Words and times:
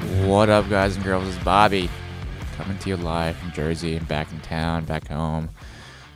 What 0.00 0.48
up, 0.48 0.70
guys 0.70 0.96
and 0.96 1.04
girls? 1.04 1.28
It's 1.28 1.44
Bobby 1.44 1.90
coming 2.56 2.78
to 2.78 2.88
you 2.88 2.96
live 2.96 3.36
from 3.36 3.52
Jersey 3.52 3.96
and 3.96 4.08
back 4.08 4.32
in 4.32 4.40
town, 4.40 4.86
back 4.86 5.06
home. 5.08 5.50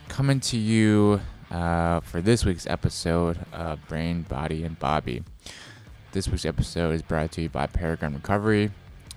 Coming 0.07 0.39
to 0.39 0.57
you 0.57 1.21
uh, 1.51 1.99
for 1.99 2.19
this 2.19 2.43
week's 2.43 2.65
episode 2.65 3.37
of 3.53 3.79
Brain, 3.87 4.23
Body, 4.23 4.63
and 4.63 4.77
Bobby. 4.79 5.23
This 6.13 6.27
week's 6.27 6.45
episode 6.45 6.95
is 6.95 7.03
brought 7.03 7.31
to 7.33 7.43
you 7.43 7.49
by 7.49 7.67
Paragon 7.67 8.15
Recovery. 8.15 8.71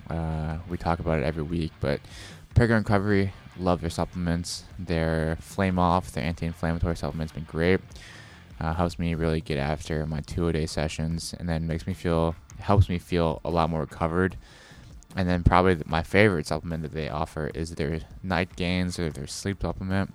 Uh, 0.07 0.59
we 0.69 0.77
talk 0.77 0.99
about 0.99 1.17
it 1.17 1.25
every 1.25 1.43
week, 1.43 1.71
but 1.79 1.99
Paragon 2.53 2.83
Recovery, 2.83 3.33
love 3.57 3.81
their 3.81 3.89
supplements. 3.89 4.65
Their 4.77 5.35
Flame 5.41 5.79
Off, 5.79 6.11
their 6.11 6.23
anti 6.23 6.45
inflammatory 6.45 6.95
supplements, 6.95 7.33
been 7.33 7.45
great. 7.45 7.79
Uh, 8.61 8.75
helps 8.75 8.99
me 8.99 9.15
really 9.15 9.41
get 9.41 9.57
after 9.57 10.05
my 10.05 10.19
two 10.21 10.47
a 10.47 10.53
day 10.53 10.67
sessions, 10.67 11.33
and 11.39 11.49
then 11.49 11.65
makes 11.65 11.87
me 11.87 11.95
feel 11.95 12.35
helps 12.59 12.89
me 12.89 12.99
feel 12.99 13.41
a 13.43 13.49
lot 13.49 13.69
more 13.69 13.81
recovered. 13.81 14.37
And 15.15 15.27
then 15.27 15.43
probably 15.43 15.77
my 15.85 16.03
favorite 16.03 16.47
supplement 16.47 16.83
that 16.83 16.91
they 16.91 17.09
offer 17.09 17.49
is 17.53 17.75
their 17.75 18.01
night 18.21 18.55
gains 18.55 18.99
or 18.99 19.09
their 19.09 19.27
sleep 19.27 19.61
supplement. 19.61 20.13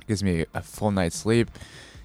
It 0.00 0.06
gives 0.06 0.22
me 0.22 0.44
a 0.52 0.62
full 0.62 0.90
night's 0.90 1.16
sleep, 1.16 1.50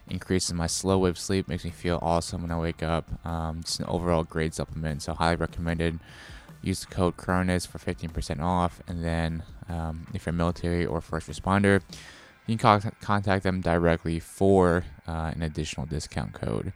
increases 0.10 0.54
my 0.54 0.68
slow 0.68 1.00
wave 1.00 1.18
sleep, 1.18 1.48
makes 1.48 1.66
me 1.66 1.72
feel 1.72 2.00
awesome 2.02 2.42
when 2.42 2.52
I 2.52 2.60
wake 2.60 2.82
up. 2.82 3.10
Um, 3.26 3.62
just 3.64 3.80
an 3.80 3.88
overall 3.88 4.24
great 4.24 4.54
supplement, 4.54 5.02
so 5.02 5.14
highly 5.14 5.36
recommended. 5.36 6.00
Use 6.62 6.82
the 6.82 6.88
code 6.88 7.18
Cronus 7.18 7.66
for 7.66 7.78
15% 7.78 8.42
off, 8.42 8.82
and 8.88 9.04
then 9.04 9.44
um, 9.70 10.08
if 10.14 10.26
you're 10.26 10.34
military 10.34 10.86
or 10.86 11.02
first 11.02 11.30
responder, 11.30 11.82
you 12.48 12.58
can 12.58 12.92
contact 13.02 13.44
them 13.44 13.62
directly 13.62 14.20
for 14.20 14.86
uh, 15.08 15.32
an 15.36 15.42
additional 15.42 15.86
discount 15.86 16.34
code. 16.34 16.72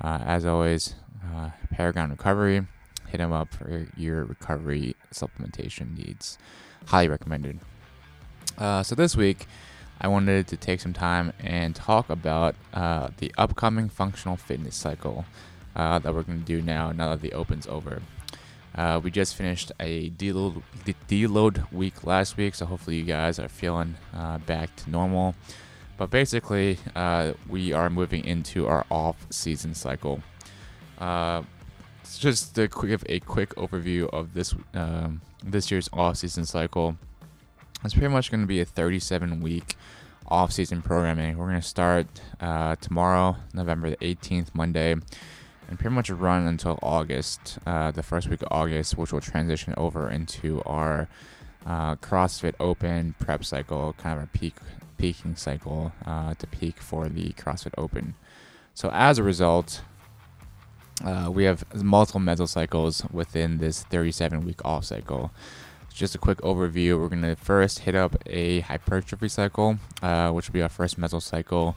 Uh, 0.00 0.18
as 0.24 0.46
always, 0.46 0.94
uh, 1.34 1.50
Paragon 1.70 2.10
Recovery, 2.10 2.66
hit 3.08 3.18
them 3.18 3.32
up 3.32 3.52
for 3.52 3.86
your 3.96 4.24
recovery 4.24 4.96
supplementation 5.12 5.96
needs. 5.96 6.38
Highly 6.86 7.08
recommended. 7.08 7.60
Uh, 8.56 8.82
so 8.82 8.94
this 8.94 9.14
week, 9.16 9.46
I 10.00 10.08
wanted 10.08 10.46
to 10.48 10.56
take 10.56 10.80
some 10.80 10.94
time 10.94 11.32
and 11.40 11.74
talk 11.76 12.08
about 12.08 12.54
uh, 12.72 13.10
the 13.18 13.32
upcoming 13.36 13.88
functional 13.90 14.36
fitness 14.36 14.76
cycle 14.76 15.26
uh, 15.76 15.98
that 15.98 16.14
we're 16.14 16.22
going 16.22 16.40
to 16.40 16.46
do 16.46 16.62
now, 16.62 16.92
now 16.92 17.10
that 17.10 17.20
the 17.20 17.32
Open's 17.32 17.66
over. 17.66 18.00
Uh, 18.74 19.00
we 19.02 19.10
just 19.10 19.34
finished 19.34 19.72
a 19.80 20.10
deload, 20.10 20.62
deload 21.08 21.70
week 21.72 22.04
last 22.04 22.36
week, 22.36 22.54
so 22.54 22.64
hopefully 22.64 22.96
you 22.96 23.04
guys 23.04 23.38
are 23.38 23.48
feeling 23.48 23.96
back 24.46 24.74
to 24.76 24.88
normal. 24.88 25.34
But 26.00 26.08
basically, 26.08 26.78
uh, 26.96 27.34
we 27.46 27.74
are 27.74 27.90
moving 27.90 28.24
into 28.24 28.66
our 28.66 28.86
off-season 28.90 29.74
cycle. 29.74 30.22
Uh, 30.96 31.42
just 32.18 32.54
to 32.54 32.68
give 32.68 33.04
a 33.06 33.20
quick 33.20 33.54
overview 33.56 34.08
of 34.08 34.32
this 34.32 34.54
um, 34.72 35.20
this 35.44 35.70
year's 35.70 35.90
off-season 35.92 36.46
cycle. 36.46 36.96
It's 37.84 37.92
pretty 37.92 38.08
much 38.08 38.30
going 38.30 38.40
to 38.40 38.46
be 38.46 38.62
a 38.62 38.64
37-week 38.64 39.76
off-season 40.26 40.80
programming. 40.80 41.36
We're 41.36 41.48
going 41.48 41.60
to 41.60 41.68
start 41.68 42.06
uh, 42.40 42.76
tomorrow, 42.76 43.36
November 43.52 43.90
the 43.90 43.98
18th, 43.98 44.54
Monday 44.54 44.92
and 44.92 45.78
pretty 45.78 45.94
much 45.94 46.08
run 46.08 46.46
until 46.46 46.78
August, 46.82 47.58
uh, 47.66 47.90
the 47.90 48.02
first 48.02 48.26
week 48.30 48.40
of 48.40 48.48
August, 48.50 48.96
which 48.96 49.12
will 49.12 49.20
transition 49.20 49.74
over 49.76 50.08
into 50.08 50.62
our 50.64 51.08
uh, 51.66 51.96
CrossFit 51.96 52.54
Open 52.58 53.14
prep 53.18 53.44
cycle, 53.44 53.94
kind 53.98 54.18
of 54.18 54.24
a 54.24 54.28
peak 54.28 54.54
peaking 55.00 55.34
cycle 55.34 55.92
uh, 56.04 56.34
to 56.34 56.46
peak 56.46 56.78
for 56.80 57.08
the 57.08 57.30
CrossFit 57.32 57.72
Open. 57.78 58.14
So 58.74 58.90
as 58.92 59.18
a 59.18 59.22
result, 59.22 59.82
uh, 61.04 61.30
we 61.32 61.44
have 61.44 61.64
multiple 61.82 62.20
mesocycles 62.20 63.10
within 63.10 63.58
this 63.58 63.82
37 63.84 64.44
week 64.44 64.62
off 64.64 64.84
cycle. 64.84 65.30
Just 65.92 66.14
a 66.14 66.18
quick 66.18 66.38
overview. 66.38 67.00
We're 67.00 67.08
going 67.08 67.22
to 67.22 67.34
first 67.36 67.80
hit 67.80 67.94
up 67.94 68.16
a 68.26 68.60
hypertrophy 68.60 69.28
cycle, 69.28 69.78
uh, 70.02 70.30
which 70.30 70.48
will 70.48 70.54
be 70.54 70.62
our 70.62 70.68
first 70.68 71.00
mesocycle. 71.00 71.74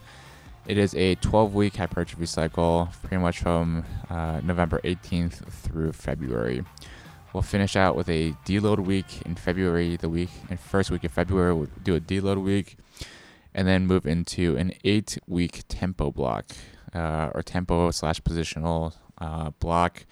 It 0.66 0.78
is 0.78 0.94
a 0.94 1.14
12 1.16 1.54
week 1.54 1.76
hypertrophy 1.76 2.26
cycle, 2.26 2.88
pretty 3.02 3.22
much 3.22 3.40
from 3.40 3.84
uh, 4.08 4.40
November 4.42 4.80
18th 4.84 5.46
through 5.48 5.92
February. 5.92 6.64
We'll 7.32 7.42
finish 7.42 7.74
out 7.74 7.96
with 7.96 8.08
a 8.08 8.30
deload 8.46 8.78
week 8.78 9.22
in 9.26 9.34
February, 9.34 9.96
the 9.96 10.08
week 10.08 10.30
and 10.48 10.60
first 10.60 10.90
week 10.90 11.04
of 11.04 11.10
February, 11.10 11.52
we'll 11.52 11.68
do 11.82 11.96
a 11.96 12.00
deload 12.00 12.40
week, 12.42 12.76
and 13.54 13.68
then 13.68 13.86
move 13.86 14.06
into 14.06 14.56
an 14.56 14.72
eight 14.84 15.18
week 15.26 15.62
tempo 15.68 16.10
block 16.10 16.46
uh, 16.94 17.30
or 17.34 17.42
tempo 17.42 17.90
slash 17.90 18.20
positional 18.20 18.94
uh, 19.18 19.50
block 19.60 20.06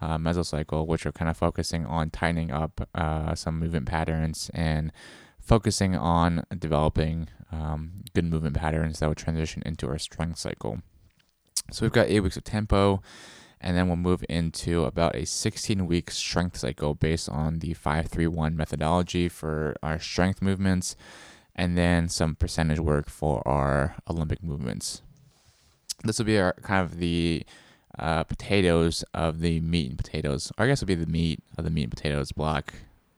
uh, 0.00 0.16
mesocycle, 0.16 0.86
which 0.86 1.04
are 1.06 1.12
kind 1.12 1.30
of 1.30 1.36
focusing 1.36 1.84
on 1.86 2.10
tightening 2.10 2.50
up 2.50 2.88
uh, 2.94 3.34
some 3.34 3.58
movement 3.58 3.86
patterns 3.86 4.50
and 4.54 4.92
focusing 5.40 5.96
on 5.96 6.44
developing 6.58 7.28
um, 7.50 8.04
good 8.14 8.24
movement 8.24 8.56
patterns 8.56 8.98
that 8.98 9.06
will 9.06 9.14
transition 9.14 9.62
into 9.64 9.88
our 9.88 9.98
strength 9.98 10.38
cycle. 10.38 10.80
So 11.70 11.84
we've 11.84 11.92
got 11.92 12.08
eight 12.08 12.20
weeks 12.20 12.36
of 12.36 12.44
tempo, 12.44 13.02
and 13.60 13.76
then 13.76 13.88
we'll 13.88 13.96
move 13.96 14.24
into 14.28 14.84
about 14.84 15.16
a 15.16 15.26
16 15.26 15.86
week 15.86 16.10
strength 16.10 16.58
cycle 16.58 16.94
based 16.94 17.28
on 17.28 17.58
the 17.58 17.74
531 17.74 18.56
methodology 18.56 19.28
for 19.28 19.74
our 19.82 19.98
strength 19.98 20.40
movements, 20.40 20.96
and 21.58 21.76
then 21.76 22.08
some 22.08 22.36
percentage 22.36 22.78
work 22.78 23.10
for 23.10 23.46
our 23.46 23.96
Olympic 24.08 24.42
movements. 24.42 25.02
This 26.04 26.18
will 26.18 26.26
be 26.26 26.38
our 26.38 26.54
kind 26.62 26.84
of 26.84 26.98
the 26.98 27.44
uh, 27.98 28.22
potatoes 28.22 29.04
of 29.12 29.40
the 29.40 29.58
meat 29.60 29.90
and 29.90 29.98
potatoes, 29.98 30.52
or 30.56 30.64
I 30.64 30.68
guess 30.68 30.78
it'll 30.80 30.86
be 30.86 30.94
the 30.94 31.10
meat 31.10 31.42
of 31.58 31.64
the 31.64 31.70
meat 31.70 31.82
and 31.82 31.90
potatoes 31.90 32.30
block 32.30 32.72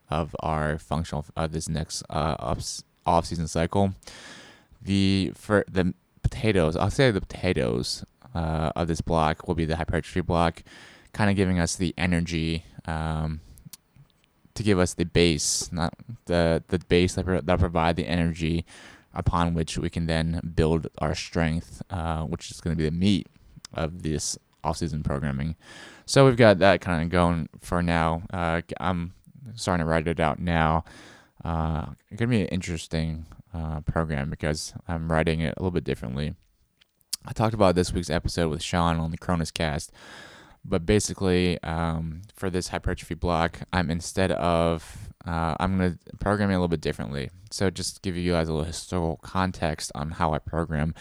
of 0.09 0.35
our 0.41 0.79
functional 0.79 1.27
of 1.37 1.53
this 1.53 1.69
next 1.69 2.03
uh, 2.09 2.57
off, 3.07 3.27
season 3.27 3.47
cycle. 3.47 3.93
The 4.81 5.33
for 5.35 5.67
the 5.71 5.93
potatoes, 6.23 6.77
I'll 6.77 6.91
say 6.91 7.11
the 7.11 7.21
potatoes 7.21 8.07
uh, 8.35 8.73
of 8.75 8.89
this 8.89 9.03
block 9.03 9.47
will 9.47 9.55
be 9.55 9.67
the 9.67 9.77
hypertrophy 9.77 10.23
block, 10.23 10.63
kind 11.13 11.29
of 11.29 11.37
giving 11.37 11.61
us 11.61 11.77
the 11.77 11.95
energy 11.99 12.65
um, 12.87 13.43
to 14.61 14.65
give 14.65 14.79
us 14.79 14.95
the 14.95 15.05
base, 15.05 15.71
not 15.73 15.95
the 16.27 16.63
the 16.69 16.79
base 16.79 17.15
that, 17.15 17.47
that 17.47 17.59
provide 17.59 17.97
the 17.97 18.07
energy 18.07 18.65
upon 19.13 19.55
which 19.55 19.77
we 19.77 19.91
can 19.91 20.07
then 20.07 20.41
build 20.55 20.87
our 20.99 21.15
strength, 21.15 21.83
uh, 21.91 22.23
which 22.23 22.51
is 22.51 22.61
going 22.61 22.77
to 22.77 22.79
be 22.79 22.89
the 22.89 22.95
meat 22.95 23.27
of 23.75 24.03
this 24.03 24.39
off-season 24.63 25.03
programming. 25.03 25.57
So 26.07 26.27
we've 26.27 26.37
got 26.37 26.59
that 26.59 26.81
kind 26.81 27.03
of 27.03 27.09
going 27.09 27.49
for 27.61 27.83
now. 27.83 28.23
Uh, 28.33 28.61
I'm 28.79 29.15
starting 29.55 29.85
to 29.85 29.91
write 29.91 30.07
it 30.07 30.21
out 30.21 30.39
now. 30.39 30.85
Uh, 31.45 31.87
it's 32.11 32.19
gonna 32.19 32.31
be 32.31 32.43
an 32.43 32.49
interesting 32.49 33.27
uh, 33.55 33.81
program 33.81 34.29
because 34.31 34.75
I'm 34.87 35.11
writing 35.11 35.41
it 35.41 35.55
a 35.57 35.61
little 35.61 35.71
bit 35.71 35.85
differently. 35.85 36.35
I 37.25 37.33
talked 37.33 37.55
about 37.55 37.75
this 37.75 37.93
week's 37.93 38.11
episode 38.11 38.51
with 38.51 38.63
Sean 38.63 38.99
on 38.99 39.11
the 39.11 39.19
Cronus 39.19 39.51
Cast, 39.51 39.93
but 40.65 40.87
basically, 40.87 41.63
um, 41.63 42.23
for 42.35 42.51
this 42.51 42.69
hypertrophy 42.69 43.15
block, 43.15 43.61
I'm 43.73 43.91
instead 43.91 44.33
of 44.33 45.09
uh, 45.27 45.55
I'm 45.59 45.79
gonna 45.79 45.99
program 46.19 46.51
it 46.51 46.55
a 46.55 46.57
little 46.57 46.69
bit 46.69 46.81
differently. 46.81 47.31
So 47.51 47.71
just 47.71 48.03
give 48.03 48.17
you 48.17 48.33
guys 48.33 48.49
a 48.49 48.53
little 48.53 48.67
historical 48.67 49.17
context 49.23 49.91
on 49.95 50.13
how 50.13 50.33
I 50.33 50.39
program 50.39 50.95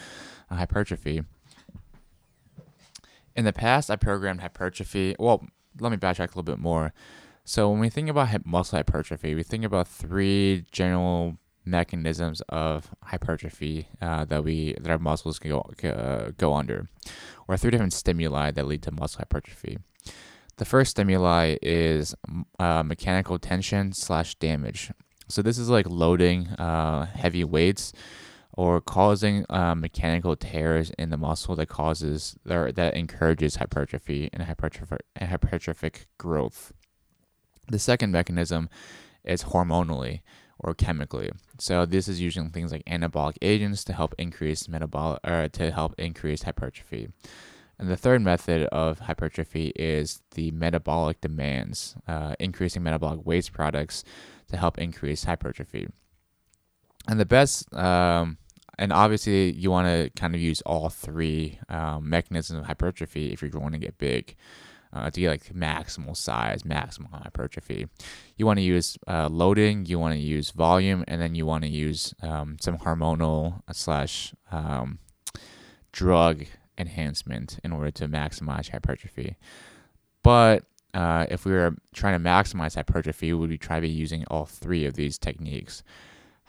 hypertrophy. 0.50 1.22
In 3.36 3.44
the 3.44 3.52
past, 3.52 3.90
I 3.90 3.96
programmed 3.96 4.40
hypertrophy. 4.40 5.14
Well, 5.18 5.46
let 5.78 5.92
me 5.92 5.98
backtrack 5.98 6.18
a 6.18 6.38
little 6.38 6.42
bit 6.42 6.58
more. 6.58 6.92
So 7.44 7.70
when 7.70 7.80
we 7.80 7.88
think 7.88 8.08
about 8.08 8.46
muscle 8.46 8.78
hypertrophy, 8.78 9.34
we 9.34 9.42
think 9.42 9.64
about 9.64 9.88
three 9.88 10.64
general 10.70 11.38
mechanisms 11.64 12.42
of 12.48 12.90
hypertrophy 13.02 13.88
uh, 14.00 14.24
that 14.24 14.44
we 14.44 14.74
that 14.80 14.90
our 14.90 14.98
muscles 14.98 15.38
can 15.38 15.50
go 15.50 15.70
uh, 15.84 16.30
go 16.36 16.54
under, 16.54 16.88
or 17.48 17.56
three 17.56 17.70
different 17.70 17.92
stimuli 17.92 18.50
that 18.50 18.66
lead 18.66 18.82
to 18.82 18.90
muscle 18.90 19.18
hypertrophy. 19.18 19.78
The 20.56 20.64
first 20.64 20.90
stimuli 20.92 21.56
is 21.62 22.14
uh, 22.58 22.82
mechanical 22.82 23.38
tension 23.38 23.92
slash 23.92 24.34
damage. 24.34 24.90
So 25.28 25.42
this 25.42 25.58
is 25.58 25.70
like 25.70 25.88
loading 25.88 26.48
uh, 26.48 27.06
heavy 27.06 27.44
weights 27.44 27.92
or 28.52 28.80
causing 28.80 29.46
uh, 29.48 29.74
mechanical 29.74 30.36
tears 30.36 30.90
in 30.98 31.10
the 31.10 31.16
muscle 31.16 31.54
that 31.56 31.68
causes 31.68 32.36
or 32.48 32.72
that 32.72 32.94
encourages 32.94 33.56
hypertrophy 33.56 34.28
and 34.32 34.42
hypertrophic, 34.42 34.98
and 35.16 35.30
hypertrophic 35.30 36.06
growth. 36.18 36.72
The 37.68 37.78
second 37.78 38.10
mechanism 38.10 38.68
is 39.24 39.44
hormonally 39.44 40.20
or 40.60 40.74
chemically. 40.74 41.30
So 41.58 41.86
this 41.86 42.08
is 42.08 42.20
using 42.20 42.50
things 42.50 42.72
like 42.72 42.84
anabolic 42.84 43.36
agents 43.42 43.84
to 43.84 43.92
help 43.92 44.14
increase 44.18 44.68
metabolic 44.68 45.20
or 45.24 45.48
to 45.48 45.70
help 45.70 45.94
increase 45.98 46.42
hypertrophy. 46.42 47.08
And 47.78 47.88
the 47.88 47.96
third 47.96 48.20
method 48.20 48.64
of 48.66 48.98
hypertrophy 48.98 49.72
is 49.74 50.20
the 50.34 50.50
metabolic 50.50 51.22
demands, 51.22 51.96
uh, 52.06 52.34
increasing 52.38 52.82
metabolic 52.82 53.24
waste 53.24 53.54
products 53.54 54.04
to 54.48 54.58
help 54.58 54.76
increase 54.78 55.24
hypertrophy. 55.24 55.88
And 57.08 57.18
the 57.18 57.24
best, 57.24 57.72
um, 57.74 58.36
and 58.78 58.92
obviously, 58.92 59.52
you 59.52 59.70
want 59.70 59.88
to 59.88 60.10
kind 60.10 60.34
of 60.34 60.42
use 60.42 60.60
all 60.62 60.90
three 60.90 61.58
um, 61.70 62.08
mechanisms 62.08 62.60
of 62.60 62.66
hypertrophy 62.66 63.32
if 63.32 63.40
you're 63.40 63.50
going 63.50 63.72
to 63.72 63.78
get 63.78 63.96
big. 63.96 64.36
Uh, 64.92 65.10
to 65.10 65.20
get 65.20 65.30
like 65.30 65.44
maximal 65.54 66.16
size, 66.16 66.62
maximal 66.62 67.22
hypertrophy. 67.22 67.86
You 68.36 68.46
want 68.46 68.58
to 68.58 68.64
use 68.64 68.98
uh, 69.06 69.28
loading, 69.28 69.86
you 69.86 69.98
want 69.98 70.14
to 70.14 70.20
use 70.20 70.50
volume, 70.50 71.04
and 71.06 71.20
then 71.20 71.34
you 71.34 71.46
want 71.46 71.64
to 71.64 71.70
use 71.70 72.14
um, 72.22 72.56
some 72.60 72.78
hormonal 72.78 73.60
slash 73.72 74.34
um, 74.50 74.98
drug 75.92 76.44
enhancement 76.78 77.58
in 77.62 77.72
order 77.72 77.90
to 77.90 78.08
maximize 78.08 78.70
hypertrophy. 78.70 79.36
But 80.22 80.64
uh, 80.92 81.26
if 81.28 81.44
we 81.44 81.52
were 81.52 81.76
trying 81.94 82.20
to 82.20 82.28
maximize 82.28 82.74
hypertrophy, 82.74 83.32
we 83.32 83.46
would 83.46 83.60
try 83.60 83.76
to 83.76 83.82
be 83.82 83.88
using 83.88 84.24
all 84.28 84.46
three 84.46 84.84
of 84.86 84.94
these 84.94 85.18
techniques. 85.18 85.82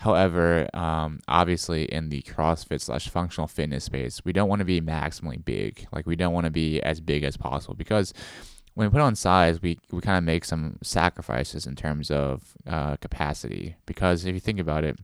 However, 0.02 0.68
um, 0.74 1.20
obviously 1.28 1.84
in 1.84 2.10
the 2.10 2.24
CrossFit 2.24 2.82
slash 2.82 3.08
functional 3.08 3.46
fitness 3.46 3.84
space, 3.84 4.26
we 4.26 4.34
don't 4.34 4.50
want 4.50 4.58
to 4.58 4.66
be 4.66 4.82
maximally 4.82 5.46
big. 5.46 5.86
Like 5.92 6.08
we 6.08 6.16
don't 6.16 6.34
want 6.34 6.46
to 6.46 6.52
be 6.52 6.82
as 6.82 7.00
big 7.00 7.24
as 7.24 7.38
possible 7.38 7.76
because 7.76 8.12
when 8.74 8.88
we 8.88 8.92
put 8.92 9.02
on 9.02 9.16
size, 9.16 9.62
we, 9.62 9.78
we 9.92 10.02
kind 10.02 10.18
of 10.18 10.24
make 10.24 10.44
some 10.44 10.80
sacrifices 10.82 11.68
in 11.68 11.76
terms 11.76 12.10
of 12.10 12.56
uh, 12.66 12.96
capacity. 12.96 13.76
Because 13.86 14.26
if 14.26 14.34
you 14.34 14.40
think 14.40 14.60
about 14.60 14.84
it, 14.84 14.98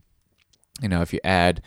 you 0.82 0.88
know, 0.88 1.00
if 1.00 1.12
you 1.12 1.20
add 1.22 1.62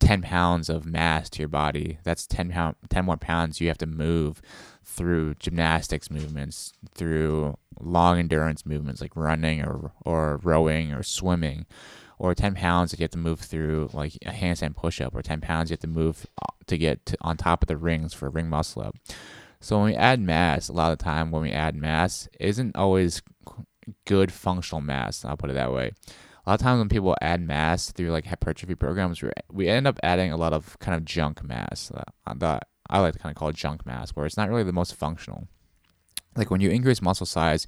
10 0.00 0.20
pounds 0.20 0.68
of 0.68 0.84
mass 0.84 1.30
to 1.30 1.38
your 1.38 1.48
body, 1.48 2.00
that's 2.04 2.26
10, 2.26 2.50
pound, 2.50 2.76
10 2.90 3.06
more 3.06 3.16
pounds 3.16 3.62
you 3.62 3.68
have 3.68 3.78
to 3.78 3.86
move 3.86 4.42
through 4.84 5.36
gymnastics 5.36 6.10
movements, 6.10 6.74
through 6.94 7.56
long 7.80 8.18
endurance 8.18 8.66
movements 8.66 9.00
like 9.00 9.16
running 9.16 9.62
or, 9.62 9.92
or 10.04 10.38
rowing 10.42 10.92
or 10.92 11.02
swimming 11.02 11.64
or 12.24 12.34
10 12.34 12.54
pounds 12.54 12.90
that 12.90 12.98
you 12.98 13.04
have 13.04 13.10
to 13.10 13.18
move 13.18 13.38
through 13.40 13.90
like 13.92 14.16
a 14.24 14.30
handstand 14.30 14.74
push-up 14.74 15.14
or 15.14 15.20
10 15.20 15.42
pounds 15.42 15.68
you 15.68 15.74
have 15.74 15.80
to 15.80 15.86
move 15.86 16.26
uh, 16.40 16.52
to 16.66 16.78
get 16.78 17.04
to, 17.04 17.18
on 17.20 17.36
top 17.36 17.62
of 17.62 17.68
the 17.68 17.76
rings 17.76 18.14
for 18.14 18.26
a 18.26 18.30
ring 18.30 18.48
muscle 18.48 18.80
up. 18.80 18.96
So 19.60 19.76
when 19.76 19.86
we 19.86 19.94
add 19.94 20.20
mass 20.20 20.70
a 20.70 20.72
lot 20.72 20.90
of 20.90 20.96
the 20.96 21.04
time 21.04 21.30
when 21.30 21.42
we 21.42 21.50
add 21.50 21.76
mass 21.76 22.26
isn't 22.40 22.76
always 22.76 23.20
good 24.06 24.32
functional 24.32 24.80
mass 24.80 25.22
i'll 25.26 25.36
put 25.36 25.50
it 25.50 25.52
that 25.52 25.70
way. 25.70 25.92
A 26.46 26.50
lot 26.50 26.54
of 26.54 26.64
times 26.64 26.78
when 26.78 26.88
people 26.88 27.14
add 27.20 27.42
mass 27.42 27.92
through 27.92 28.10
like 28.10 28.24
hypertrophy 28.24 28.74
programs 28.74 29.22
we 29.52 29.68
end 29.68 29.86
up 29.86 30.00
adding 30.02 30.32
a 30.32 30.38
lot 30.38 30.54
of 30.54 30.78
kind 30.78 30.96
of 30.96 31.04
junk 31.04 31.44
mass 31.44 31.92
uh, 31.94 32.34
that 32.36 32.68
i 32.88 33.00
like 33.00 33.12
to 33.12 33.18
kind 33.18 33.34
of 33.34 33.38
call 33.38 33.52
junk 33.52 33.84
mass 33.84 34.12
where 34.12 34.24
it's 34.24 34.38
not 34.38 34.48
really 34.48 34.62
the 34.64 34.72
most 34.72 34.94
functional. 34.94 35.46
Like 36.36 36.50
when 36.50 36.62
you 36.62 36.70
increase 36.70 37.02
muscle 37.02 37.26
size 37.26 37.66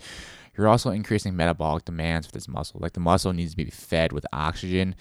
you're 0.57 0.69
also 0.69 0.91
increasing 0.91 1.37
metabolic 1.37 1.85
demands 1.85 2.27
for 2.27 2.33
this 2.33 2.49
muscle. 2.49 2.81
Like 2.81 2.93
the 2.93 3.01
muscle 3.01 3.33
needs 3.33 3.53
to 3.53 3.57
be 3.57 3.71
fed 3.71 4.13
with 4.13 4.27
oxygen 4.33 4.95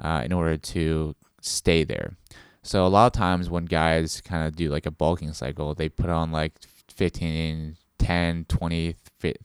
uh, 0.00 0.22
in 0.24 0.32
order 0.32 0.56
to 0.56 1.14
stay 1.40 1.84
there. 1.84 2.16
So 2.62 2.84
a 2.84 2.88
lot 2.88 3.06
of 3.06 3.12
times 3.12 3.48
when 3.48 3.64
guys 3.66 4.20
kind 4.20 4.46
of 4.46 4.56
do 4.56 4.70
like 4.70 4.86
a 4.86 4.90
bulking 4.90 5.32
cycle, 5.32 5.74
they 5.74 5.88
put 5.88 6.10
on 6.10 6.32
like 6.32 6.54
15, 6.88 7.76
10, 7.98 8.44
20, 8.48 8.96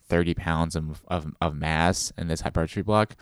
30 0.08 0.34
pounds 0.34 0.74
of, 0.74 1.02
of, 1.06 1.32
of 1.40 1.54
mass 1.54 2.12
in 2.18 2.26
this 2.26 2.40
hypertrophy 2.40 2.82
block, 2.82 3.16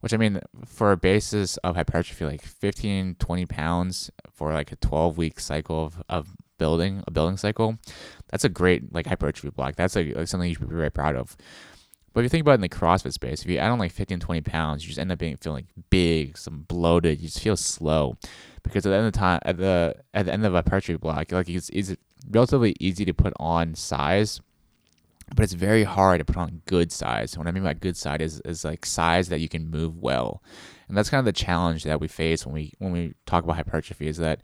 which 0.00 0.12
I 0.12 0.18
mean, 0.18 0.40
for 0.66 0.92
a 0.92 0.96
basis 0.98 1.56
of 1.58 1.76
hypertrophy, 1.76 2.26
like 2.26 2.42
15, 2.42 3.16
20 3.18 3.46
pounds 3.46 4.10
for 4.30 4.52
like 4.52 4.70
a 4.70 4.76
12 4.76 5.16
week 5.16 5.40
cycle 5.40 5.86
of, 5.86 6.02
of 6.10 6.28
building, 6.58 7.02
a 7.06 7.10
building 7.10 7.38
cycle, 7.38 7.78
that's 8.28 8.44
a 8.44 8.48
great 8.48 8.92
like 8.92 9.06
hypertrophy 9.06 9.50
block. 9.50 9.76
That's 9.76 9.96
like, 9.96 10.14
something 10.28 10.48
you 10.48 10.54
should 10.56 10.68
be 10.68 10.74
very 10.74 10.90
proud 10.90 11.16
of. 11.16 11.36
But 12.12 12.20
if 12.20 12.24
you 12.24 12.28
think 12.30 12.42
about 12.42 12.52
it 12.52 12.54
in 12.56 12.60
the 12.62 12.68
CrossFit 12.68 13.12
space, 13.12 13.42
if 13.42 13.50
you 13.50 13.58
add 13.58 13.70
on 13.70 13.78
like 13.78 13.92
15, 13.92 14.20
20 14.20 14.40
pounds, 14.42 14.82
you 14.82 14.88
just 14.88 14.98
end 14.98 15.12
up 15.12 15.18
being 15.18 15.36
feeling 15.36 15.66
big, 15.90 16.36
some 16.36 16.64
bloated. 16.68 17.20
You 17.20 17.28
just 17.28 17.40
feel 17.40 17.56
slow, 17.56 18.16
because 18.62 18.86
at 18.86 18.90
the 18.90 18.96
end 18.96 19.06
of 19.06 19.12
the 19.12 19.18
time, 19.18 19.40
at 19.44 19.56
the 19.58 19.94
at 20.14 20.26
the 20.26 20.32
end 20.32 20.44
of 20.44 20.54
a 20.54 20.58
hypertrophy 20.58 20.96
block, 20.98 21.32
like 21.32 21.48
it's, 21.48 21.68
it's 21.70 21.94
relatively 22.30 22.74
easy 22.80 23.04
to 23.04 23.14
put 23.14 23.32
on 23.38 23.74
size, 23.74 24.40
but 25.34 25.42
it's 25.42 25.52
very 25.52 25.84
hard 25.84 26.18
to 26.20 26.24
put 26.24 26.36
on 26.36 26.62
good 26.66 26.90
size. 26.90 27.34
And 27.34 27.44
What 27.44 27.48
I 27.48 27.52
mean 27.52 27.64
by 27.64 27.74
good 27.74 27.96
size 27.96 28.20
is 28.20 28.40
is 28.40 28.64
like 28.64 28.86
size 28.86 29.28
that 29.28 29.40
you 29.40 29.48
can 29.48 29.70
move 29.70 29.96
well, 29.98 30.42
and 30.88 30.96
that's 30.96 31.10
kind 31.10 31.20
of 31.20 31.26
the 31.26 31.32
challenge 31.32 31.84
that 31.84 32.00
we 32.00 32.08
face 32.08 32.46
when 32.46 32.54
we 32.54 32.72
when 32.78 32.92
we 32.92 33.14
talk 33.26 33.44
about 33.44 33.56
hypertrophy. 33.56 34.08
Is 34.08 34.16
that 34.18 34.40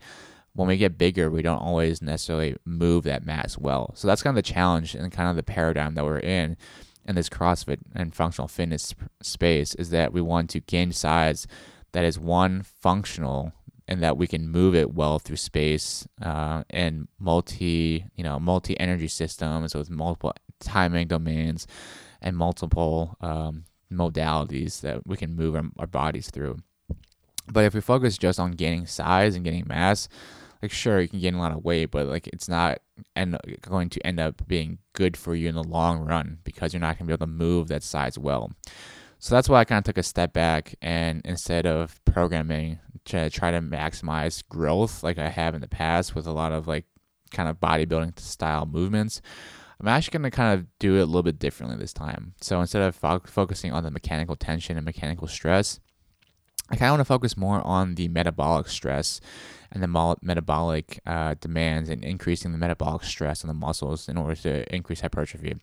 when 0.53 0.67
we 0.69 0.77
get 0.77 0.97
bigger, 0.97 1.29
we 1.29 1.41
don't 1.41 1.57
always 1.57 2.01
necessarily 2.01 2.55
move 2.63 3.03
that 3.03 3.25
mass 3.25 3.57
well. 3.57 3.91
So 3.95 4.07
that's 4.07 4.23
kind 4.23 4.37
of 4.37 4.43
the 4.43 4.53
challenge 4.53 4.95
and 4.95 5.11
kind 5.11 5.29
of 5.29 5.35
the 5.35 5.43
paradigm 5.43 5.95
that 5.95 6.05
we're 6.05 6.19
in 6.19 6.55
in 7.07 7.15
this 7.15 7.29
CrossFit 7.29 7.79
and 7.93 8.15
functional 8.15 8.47
fitness 8.47 8.93
space 9.21 9.75
is 9.75 9.89
that 9.91 10.13
we 10.13 10.21
want 10.21 10.49
to 10.51 10.59
gain 10.59 10.91
size 10.91 11.47
that 11.93 12.03
is 12.03 12.19
one 12.19 12.63
functional 12.63 13.53
and 13.87 14.01
that 14.01 14.17
we 14.17 14.27
can 14.27 14.49
move 14.49 14.75
it 14.75 14.93
well 14.93 15.19
through 15.19 15.35
space 15.35 16.07
uh, 16.21 16.63
and 16.69 17.07
multi 17.19 18.05
you 18.15 18.23
know 18.23 18.39
multi 18.39 18.79
energy 18.79 19.07
systems 19.07 19.75
with 19.75 19.89
multiple 19.89 20.33
timing 20.59 21.07
domains 21.07 21.67
and 22.21 22.35
multiple 22.35 23.15
um, 23.21 23.65
modalities 23.91 24.81
that 24.81 25.05
we 25.05 25.15
can 25.15 25.35
move 25.35 25.55
our, 25.55 25.63
our 25.77 25.87
bodies 25.87 26.29
through. 26.29 26.57
But 27.51 27.65
if 27.65 27.73
we 27.73 27.81
focus 27.81 28.17
just 28.17 28.39
on 28.39 28.51
gaining 28.51 28.87
size 28.87 29.35
and 29.35 29.45
getting 29.45 29.67
mass, 29.67 30.07
like 30.61 30.71
sure 30.71 31.01
you 31.01 31.07
can 31.07 31.19
gain 31.19 31.35
a 31.35 31.39
lot 31.39 31.51
of 31.51 31.63
weight, 31.63 31.91
but 31.91 32.07
like 32.07 32.27
it's 32.27 32.49
not 32.49 32.79
end 33.15 33.37
going 33.61 33.89
to 33.89 34.05
end 34.05 34.19
up 34.19 34.47
being 34.47 34.79
good 34.93 35.17
for 35.17 35.35
you 35.35 35.49
in 35.49 35.55
the 35.55 35.63
long 35.63 35.99
run 36.05 36.39
because 36.43 36.73
you're 36.73 36.81
not 36.81 36.97
gonna 36.97 37.07
be 37.07 37.13
able 37.13 37.25
to 37.25 37.31
move 37.31 37.67
that 37.67 37.83
size 37.83 38.17
well. 38.17 38.51
So 39.19 39.33
that's 39.33 39.49
why 39.49 39.59
I 39.59 39.65
kind 39.65 39.79
of 39.79 39.85
took 39.85 39.97
a 39.97 40.03
step 40.03 40.33
back 40.33 40.75
and 40.81 41.21
instead 41.25 41.65
of 41.65 42.03
programming 42.05 42.79
to 43.05 43.29
try 43.29 43.51
to 43.51 43.59
maximize 43.59 44.47
growth 44.47 45.03
like 45.03 45.17
I 45.17 45.29
have 45.29 45.55
in 45.55 45.61
the 45.61 45.67
past 45.67 46.15
with 46.15 46.27
a 46.27 46.31
lot 46.31 46.51
of 46.51 46.67
like 46.67 46.85
kind 47.31 47.49
of 47.49 47.59
bodybuilding 47.59 48.19
style 48.19 48.65
movements, 48.65 49.21
I'm 49.79 49.87
actually 49.87 50.19
going 50.19 50.31
to 50.31 50.35
kind 50.35 50.59
of 50.59 50.67
do 50.79 50.97
it 50.97 51.01
a 51.01 51.05
little 51.05 51.23
bit 51.23 51.39
differently 51.39 51.77
this 51.77 51.93
time. 51.93 52.33
So 52.41 52.61
instead 52.61 52.81
of 52.81 52.95
fo- 52.95 53.21
focusing 53.25 53.73
on 53.73 53.83
the 53.83 53.91
mechanical 53.91 54.35
tension 54.35 54.77
and 54.77 54.85
mechanical 54.85 55.27
stress, 55.27 55.79
I 56.69 56.75
kind 56.75 56.89
of 56.89 56.93
want 56.93 57.01
to 57.01 57.05
focus 57.05 57.37
more 57.37 57.61
on 57.61 57.95
the 57.95 58.07
metabolic 58.07 58.67
stress 58.67 59.21
and 59.75 59.83
the 59.83 60.15
metabolic 60.21 61.01
uh, 61.05 61.35
demands 61.39 61.89
and 61.89 62.03
increasing 62.03 62.53
the 62.53 62.57
metabolic 62.57 63.03
stress 63.03 63.43
on 63.43 63.49
the 63.49 63.53
muscles 63.53 64.07
in 64.07 64.17
order 64.17 64.33
to 64.35 64.73
increase 64.73 65.01
hypertrophy. 65.01 65.55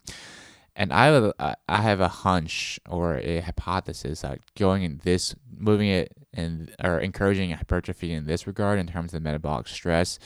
And 0.77 0.93
I 0.93 1.07
have 1.07 1.33
have 1.69 2.01
a 2.01 2.09
hunch 2.09 2.79
or 2.89 3.17
a 3.19 3.41
hypothesis 3.41 4.21
that 4.21 4.41
going 4.55 4.83
in 4.83 5.01
this, 5.03 5.35
moving 5.59 5.89
it 5.89 6.13
and 6.35 6.75
or 6.83 6.99
encouraging 6.99 7.51
hypertrophy 7.51 8.13
in 8.13 8.27
this 8.27 8.47
regard 8.47 8.79
in 8.79 8.87
terms 8.87 9.15
of 9.15 9.23
metabolic 9.23 9.67
stress, 9.67 10.19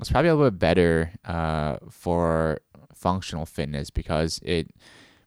is 0.00 0.10
probably 0.10 0.30
a 0.30 0.34
little 0.34 0.50
bit 0.50 0.58
better 0.58 1.12
uh, 1.24 1.76
for 1.88 2.58
functional 2.94 3.46
fitness 3.46 3.90
because 3.90 4.40
it 4.42 4.74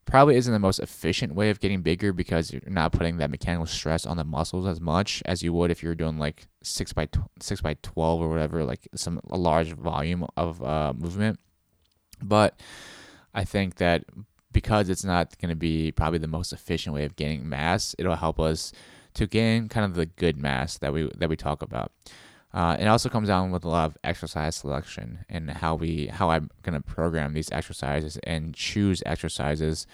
probably 0.06 0.36
isn't 0.36 0.52
the 0.52 0.58
most 0.58 0.78
efficient 0.78 1.34
way 1.34 1.50
of 1.50 1.60
getting 1.60 1.82
bigger 1.82 2.12
because 2.12 2.52
you're 2.52 2.62
not 2.66 2.92
putting 2.92 3.18
that 3.18 3.30
mechanical 3.30 3.66
stress 3.66 4.06
on 4.06 4.16
the 4.16 4.24
muscles 4.24 4.66
as 4.66 4.80
much 4.80 5.22
as 5.26 5.42
you 5.42 5.52
would 5.52 5.70
if 5.70 5.82
you're 5.82 5.94
doing 5.94 6.18
like 6.18 6.46
six 6.62 6.92
by 6.92 7.06
tw- 7.06 7.30
six 7.40 7.60
by 7.60 7.74
twelve 7.82 8.20
or 8.20 8.28
whatever, 8.28 8.64
like 8.64 8.88
some 8.94 9.20
a 9.30 9.38
large 9.38 9.72
volume 9.72 10.26
of 10.36 10.62
uh, 10.62 10.92
movement. 10.96 11.38
But 12.22 12.60
I 13.34 13.44
think 13.44 13.76
that 13.76 14.04
because 14.52 14.88
it's 14.88 15.04
not 15.04 15.38
going 15.38 15.50
to 15.50 15.56
be 15.56 15.92
probably 15.92 16.18
the 16.18 16.28
most 16.28 16.52
efficient 16.52 16.94
way 16.94 17.04
of 17.04 17.16
gaining 17.16 17.48
mass, 17.48 17.94
it'll 17.98 18.14
help 18.14 18.38
us 18.40 18.72
to 19.14 19.26
gain 19.26 19.68
kind 19.68 19.84
of 19.84 19.94
the 19.94 20.06
good 20.06 20.36
mass 20.36 20.78
that 20.78 20.92
we 20.92 21.10
that 21.16 21.28
we 21.28 21.36
talk 21.36 21.62
about. 21.62 21.92
Uh, 22.54 22.76
it 22.78 22.86
also 22.86 23.08
comes 23.08 23.26
down 23.26 23.50
with 23.50 23.64
a 23.64 23.68
lot 23.68 23.86
of 23.86 23.98
exercise 24.04 24.54
selection 24.54 25.24
and 25.28 25.50
how 25.50 25.74
we 25.74 26.06
how 26.06 26.30
I'm 26.30 26.50
gonna 26.62 26.80
program 26.80 27.34
these 27.34 27.50
exercises 27.50 28.16
and 28.22 28.54
choose 28.54 29.02
exercises 29.04 29.88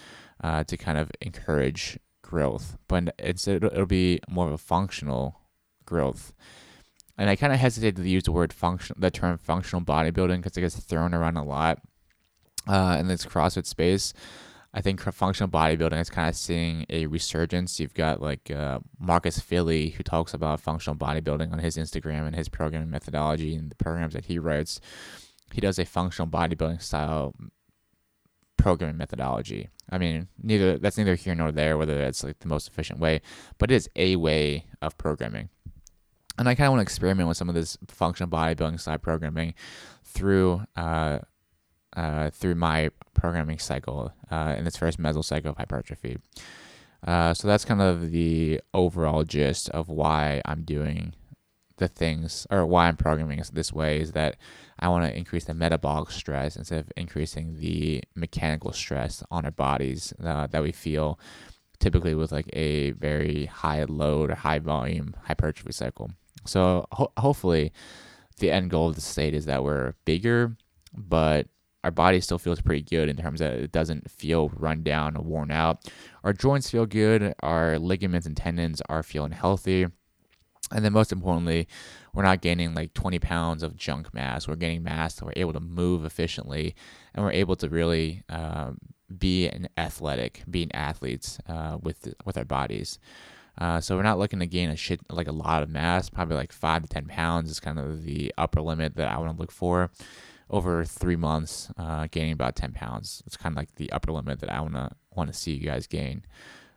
uh, 0.44 0.62
to 0.64 0.76
kind 0.76 0.98
of 0.98 1.10
encourage 1.22 1.98
growth. 2.20 2.76
But 2.86 3.14
it's 3.18 3.48
it'll, 3.48 3.72
it'll 3.72 3.86
be 3.86 4.20
more 4.28 4.46
of 4.46 4.52
a 4.52 4.58
functional 4.58 5.40
growth. 5.86 6.34
And 7.16 7.30
I 7.30 7.36
kind 7.36 7.52
of 7.52 7.58
hesitate 7.58 7.96
to 7.96 8.08
use 8.08 8.24
the 8.24 8.32
word 8.32 8.52
function, 8.52 8.96
the 8.98 9.10
term 9.10 9.38
functional 9.38 9.82
bodybuilding, 9.82 10.36
because 10.36 10.56
it 10.56 10.60
gets 10.60 10.76
thrown 10.76 11.14
around 11.14 11.38
a 11.38 11.44
lot 11.44 11.80
uh, 12.66 12.96
in 13.00 13.08
this 13.08 13.24
CrossFit 13.24 13.66
space. 13.66 14.12
I 14.72 14.80
think 14.80 15.00
functional 15.00 15.50
bodybuilding 15.50 16.00
is 16.00 16.10
kind 16.10 16.28
of 16.28 16.36
seeing 16.36 16.86
a 16.88 17.06
resurgence. 17.06 17.80
You've 17.80 17.94
got 17.94 18.22
like 18.22 18.50
uh, 18.50 18.78
Marcus 19.00 19.40
Filly, 19.40 19.90
who 19.90 20.04
talks 20.04 20.32
about 20.32 20.60
functional 20.60 20.96
bodybuilding 20.96 21.52
on 21.52 21.58
his 21.58 21.76
Instagram 21.76 22.26
and 22.26 22.36
his 22.36 22.48
programming 22.48 22.90
methodology 22.90 23.56
and 23.56 23.70
the 23.70 23.76
programs 23.76 24.14
that 24.14 24.26
he 24.26 24.38
writes. 24.38 24.80
He 25.52 25.60
does 25.60 25.78
a 25.80 25.84
functional 25.84 26.28
bodybuilding 26.28 26.80
style 26.82 27.34
programming 28.56 28.96
methodology. 28.96 29.68
I 29.90 29.98
mean, 29.98 30.28
neither 30.40 30.78
that's 30.78 30.96
neither 30.98 31.16
here 31.16 31.34
nor 31.34 31.50
there 31.50 31.76
whether 31.76 31.98
that's 31.98 32.22
like 32.22 32.38
the 32.38 32.48
most 32.48 32.68
efficient 32.68 33.00
way, 33.00 33.22
but 33.58 33.72
it 33.72 33.74
is 33.74 33.88
a 33.96 34.16
way 34.16 34.66
of 34.80 34.96
programming. 34.96 35.48
And 36.38 36.48
I 36.48 36.54
kind 36.54 36.68
of 36.68 36.72
want 36.72 36.78
to 36.78 36.82
experiment 36.82 37.28
with 37.28 37.36
some 37.36 37.48
of 37.48 37.54
this 37.54 37.76
functional 37.88 38.30
bodybuilding 38.30 38.80
style 38.80 38.98
programming 38.98 39.54
through 40.04 40.62
uh, 40.76 41.18
uh, 41.96 42.30
through 42.30 42.54
my 42.54 42.90
programming 43.14 43.58
cycle 43.58 44.12
uh, 44.30 44.54
in 44.56 44.66
its 44.66 44.76
first 44.76 44.98
mesocycle 44.98 45.46
of 45.46 45.56
hypertrophy. 45.56 46.18
Uh, 47.06 47.32
so 47.32 47.48
that's 47.48 47.64
kind 47.64 47.80
of 47.80 48.10
the 48.10 48.60
overall 48.74 49.24
gist 49.24 49.70
of 49.70 49.88
why 49.88 50.42
I'm 50.44 50.62
doing 50.62 51.14
the 51.78 51.88
things 51.88 52.46
or 52.50 52.66
why 52.66 52.86
I'm 52.86 52.96
programming 52.96 53.42
this 53.52 53.72
way 53.72 54.00
is 54.00 54.12
that 54.12 54.36
I 54.78 54.88
want 54.88 55.06
to 55.06 55.16
increase 55.16 55.44
the 55.44 55.54
metabolic 55.54 56.10
stress 56.10 56.56
instead 56.56 56.80
of 56.80 56.92
increasing 56.96 57.58
the 57.58 58.04
mechanical 58.14 58.72
stress 58.72 59.24
on 59.30 59.44
our 59.44 59.50
bodies 59.50 60.12
uh, 60.22 60.46
that 60.48 60.62
we 60.62 60.72
feel 60.72 61.18
typically 61.80 62.14
with 62.14 62.32
like 62.32 62.48
a 62.52 62.92
very 62.92 63.46
high 63.46 63.82
load 63.84 64.30
or 64.30 64.34
high 64.34 64.58
volume 64.58 65.16
hypertrophy 65.24 65.72
cycle. 65.72 66.10
So 66.46 66.86
ho- 66.92 67.12
hopefully, 67.16 67.72
the 68.38 68.50
end 68.50 68.70
goal 68.70 68.88
of 68.88 68.94
the 68.94 69.00
state 69.00 69.34
is 69.34 69.46
that 69.46 69.64
we're 69.64 69.94
bigger, 70.04 70.56
but 70.94 71.46
our 71.84 71.90
body 71.90 72.20
still 72.20 72.38
feels 72.38 72.60
pretty 72.60 72.82
good 72.82 73.08
in 73.08 73.16
terms 73.16 73.40
that 73.40 73.54
it 73.54 73.72
doesn't 73.72 74.10
feel 74.10 74.50
run 74.50 74.82
down 74.82 75.16
or 75.16 75.22
worn 75.22 75.50
out. 75.50 75.90
Our 76.24 76.32
joints 76.32 76.70
feel 76.70 76.86
good, 76.86 77.34
our 77.40 77.78
ligaments 77.78 78.26
and 78.26 78.36
tendons 78.36 78.82
are 78.88 79.02
feeling 79.02 79.32
healthy. 79.32 79.86
And 80.72 80.84
then 80.84 80.92
most 80.92 81.10
importantly, 81.10 81.66
we're 82.14 82.22
not 82.22 82.42
gaining 82.42 82.74
like 82.74 82.94
20 82.94 83.18
pounds 83.18 83.62
of 83.62 83.76
junk 83.76 84.12
mass. 84.14 84.46
We're 84.46 84.56
gaining 84.56 84.82
mass 84.82 85.14
that 85.14 85.24
we're 85.24 85.32
able 85.36 85.52
to 85.52 85.60
move 85.60 86.04
efficiently 86.04 86.74
and 87.14 87.24
we're 87.24 87.32
able 87.32 87.56
to 87.56 87.68
really 87.68 88.22
um, 88.28 88.78
be 89.16 89.48
an 89.48 89.68
athletic, 89.76 90.42
being 90.48 90.72
athletes 90.72 91.38
uh, 91.48 91.78
with 91.82 92.14
with 92.24 92.36
our 92.36 92.44
bodies. 92.44 92.98
Uh, 93.58 93.80
so 93.80 93.96
we're 93.96 94.02
not 94.02 94.18
looking 94.18 94.38
to 94.38 94.46
gain 94.46 94.70
a 94.70 94.76
shit 94.76 95.00
like 95.10 95.28
a 95.28 95.32
lot 95.32 95.62
of 95.62 95.68
mass. 95.68 96.08
Probably 96.08 96.36
like 96.36 96.52
five 96.52 96.82
to 96.82 96.88
ten 96.88 97.06
pounds 97.06 97.50
is 97.50 97.60
kind 97.60 97.78
of 97.78 98.04
the 98.04 98.32
upper 98.38 98.62
limit 98.62 98.96
that 98.96 99.10
I 99.10 99.18
want 99.18 99.36
to 99.36 99.40
look 99.40 99.52
for. 99.52 99.90
Over 100.50 100.84
three 100.84 101.16
months, 101.16 101.70
uh, 101.78 102.08
gaining 102.10 102.32
about 102.32 102.56
ten 102.56 102.72
pounds. 102.72 103.22
It's 103.26 103.36
kind 103.36 103.52
of 103.52 103.56
like 103.56 103.76
the 103.76 103.90
upper 103.92 104.10
limit 104.10 104.40
that 104.40 104.52
I 104.52 104.60
wanna 104.60 104.96
want 105.14 105.32
to 105.32 105.38
see 105.38 105.52
you 105.52 105.64
guys 105.64 105.86
gain. 105.86 106.24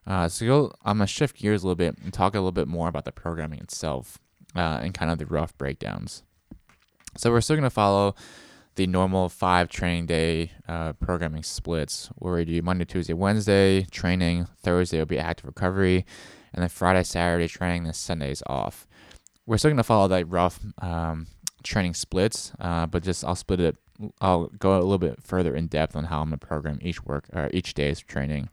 Uh, 0.06 0.28
so 0.28 0.74
I'm 0.84 0.98
gonna 0.98 1.08
shift 1.08 1.38
gears 1.38 1.64
a 1.64 1.66
little 1.66 1.76
bit 1.76 1.98
and 2.04 2.14
talk 2.14 2.36
a 2.36 2.38
little 2.38 2.52
bit 2.52 2.68
more 2.68 2.88
about 2.88 3.06
the 3.06 3.12
programming 3.12 3.60
itself 3.60 4.20
uh, 4.56 4.80
and 4.82 4.94
kind 4.94 5.10
of 5.12 5.18
the 5.18 5.26
rough 5.26 5.58
breakdowns. 5.58 6.24
So 7.18 7.32
we're 7.32 7.42
still 7.42 7.56
gonna 7.56 7.70
follow 7.70 8.16
the 8.76 8.88
normal 8.88 9.30
five 9.30 9.70
training 9.70 10.08
day 10.08 10.52
uh, 10.68 10.94
programming 10.94 11.44
splits 11.44 12.10
where 12.16 12.34
we 12.34 12.46
do 12.46 12.62
Monday, 12.62 12.86
Tuesday, 12.86 13.14
Wednesday 13.14 13.84
training, 13.92 14.48
Thursday 14.62 15.00
will 15.00 15.06
be 15.06 15.20
active 15.20 15.46
recovery, 15.46 16.06
and 16.54 16.62
then 16.62 16.70
Friday, 16.70 17.04
Saturday 17.04 17.48
training, 17.48 17.84
then 17.84 17.94
Sundays 17.94 18.44
off. 18.48 18.88
We're 19.46 19.58
still 19.58 19.72
gonna 19.72 19.84
follow 19.84 20.08
that 20.10 20.30
rough 20.30 20.60
um, 20.80 21.28
training 21.64 21.94
splits, 21.94 22.52
uh, 22.60 22.86
but 22.86 23.04
just 23.04 23.24
I'll 23.24 23.36
split 23.36 23.60
it. 23.60 23.78
I'll 24.22 24.48
go 24.60 24.74
a 24.74 24.82
little 24.82 24.98
bit 24.98 25.22
further 25.22 25.56
in 25.56 25.68
depth 25.68 25.96
on 25.96 26.06
how 26.06 26.22
I'm 26.22 26.28
gonna 26.28 26.38
program 26.38 26.80
each 26.82 27.04
work 27.04 27.26
or 27.34 27.50
each 27.54 27.74
day's 27.74 28.00
training. 28.00 28.50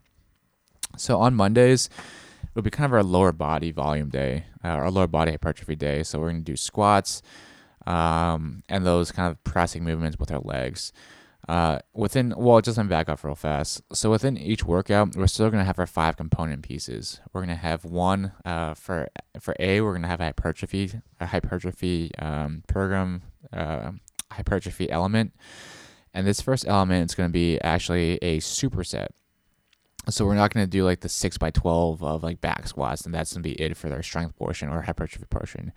So 0.97 1.19
on 1.19 1.35
Mondays, 1.35 1.89
it'll 2.51 2.63
be 2.63 2.69
kind 2.69 2.85
of 2.85 2.93
our 2.93 3.03
lower 3.03 3.31
body 3.31 3.71
volume 3.71 4.09
day, 4.09 4.45
uh, 4.63 4.69
our 4.69 4.91
lower 4.91 5.07
body 5.07 5.31
hypertrophy 5.31 5.75
day. 5.75 6.03
So 6.03 6.19
we're 6.19 6.31
gonna 6.31 6.41
do 6.41 6.55
squats 6.55 7.21
um, 7.85 8.63
and 8.69 8.85
those 8.85 9.11
kind 9.11 9.31
of 9.31 9.43
pressing 9.43 9.83
movements 9.83 10.19
with 10.19 10.31
our 10.31 10.41
legs. 10.41 10.93
Uh, 11.49 11.79
within, 11.93 12.33
well, 12.37 12.61
just 12.61 12.77
let 12.77 12.83
me 12.85 12.89
back 12.89 13.09
up 13.09 13.23
real 13.23 13.35
fast. 13.35 13.81
So 13.93 14.11
within 14.11 14.37
each 14.37 14.63
workout, 14.63 15.15
we're 15.15 15.27
still 15.27 15.49
gonna 15.49 15.65
have 15.65 15.79
our 15.79 15.87
five 15.87 16.15
component 16.15 16.61
pieces. 16.61 17.19
We're 17.33 17.41
gonna 17.41 17.55
have 17.55 17.83
one 17.83 18.31
uh, 18.45 18.75
for 18.75 19.09
for 19.39 19.55
A. 19.59 19.81
We're 19.81 19.93
gonna 19.93 20.07
have 20.07 20.21
a 20.21 20.25
hypertrophy, 20.25 20.91
a 21.19 21.25
hypertrophy 21.25 22.11
um, 22.19 22.63
program, 22.67 23.23
uh, 23.51 23.91
hypertrophy 24.31 24.89
element, 24.91 25.33
and 26.13 26.27
this 26.27 26.41
first 26.41 26.67
element 26.67 27.09
is 27.09 27.15
gonna 27.15 27.29
be 27.29 27.59
actually 27.61 28.17
a 28.21 28.37
superset. 28.39 29.07
So 30.09 30.25
we're 30.25 30.35
not 30.35 30.53
gonna 30.53 30.67
do 30.67 30.85
like 30.85 31.01
the 31.01 31.09
six 31.09 31.37
by 31.37 31.49
twelve 31.49 32.03
of 32.03 32.23
like 32.23 32.39
back 32.39 32.67
squats, 32.67 33.03
and 33.03 33.13
that's 33.13 33.33
gonna 33.33 33.43
be 33.43 33.53
it 33.53 33.75
for 33.75 33.89
their 33.89 34.03
strength 34.03 34.35
portion 34.35 34.69
or 34.69 34.83
hypertrophy 34.83 35.25
portion. 35.25 35.73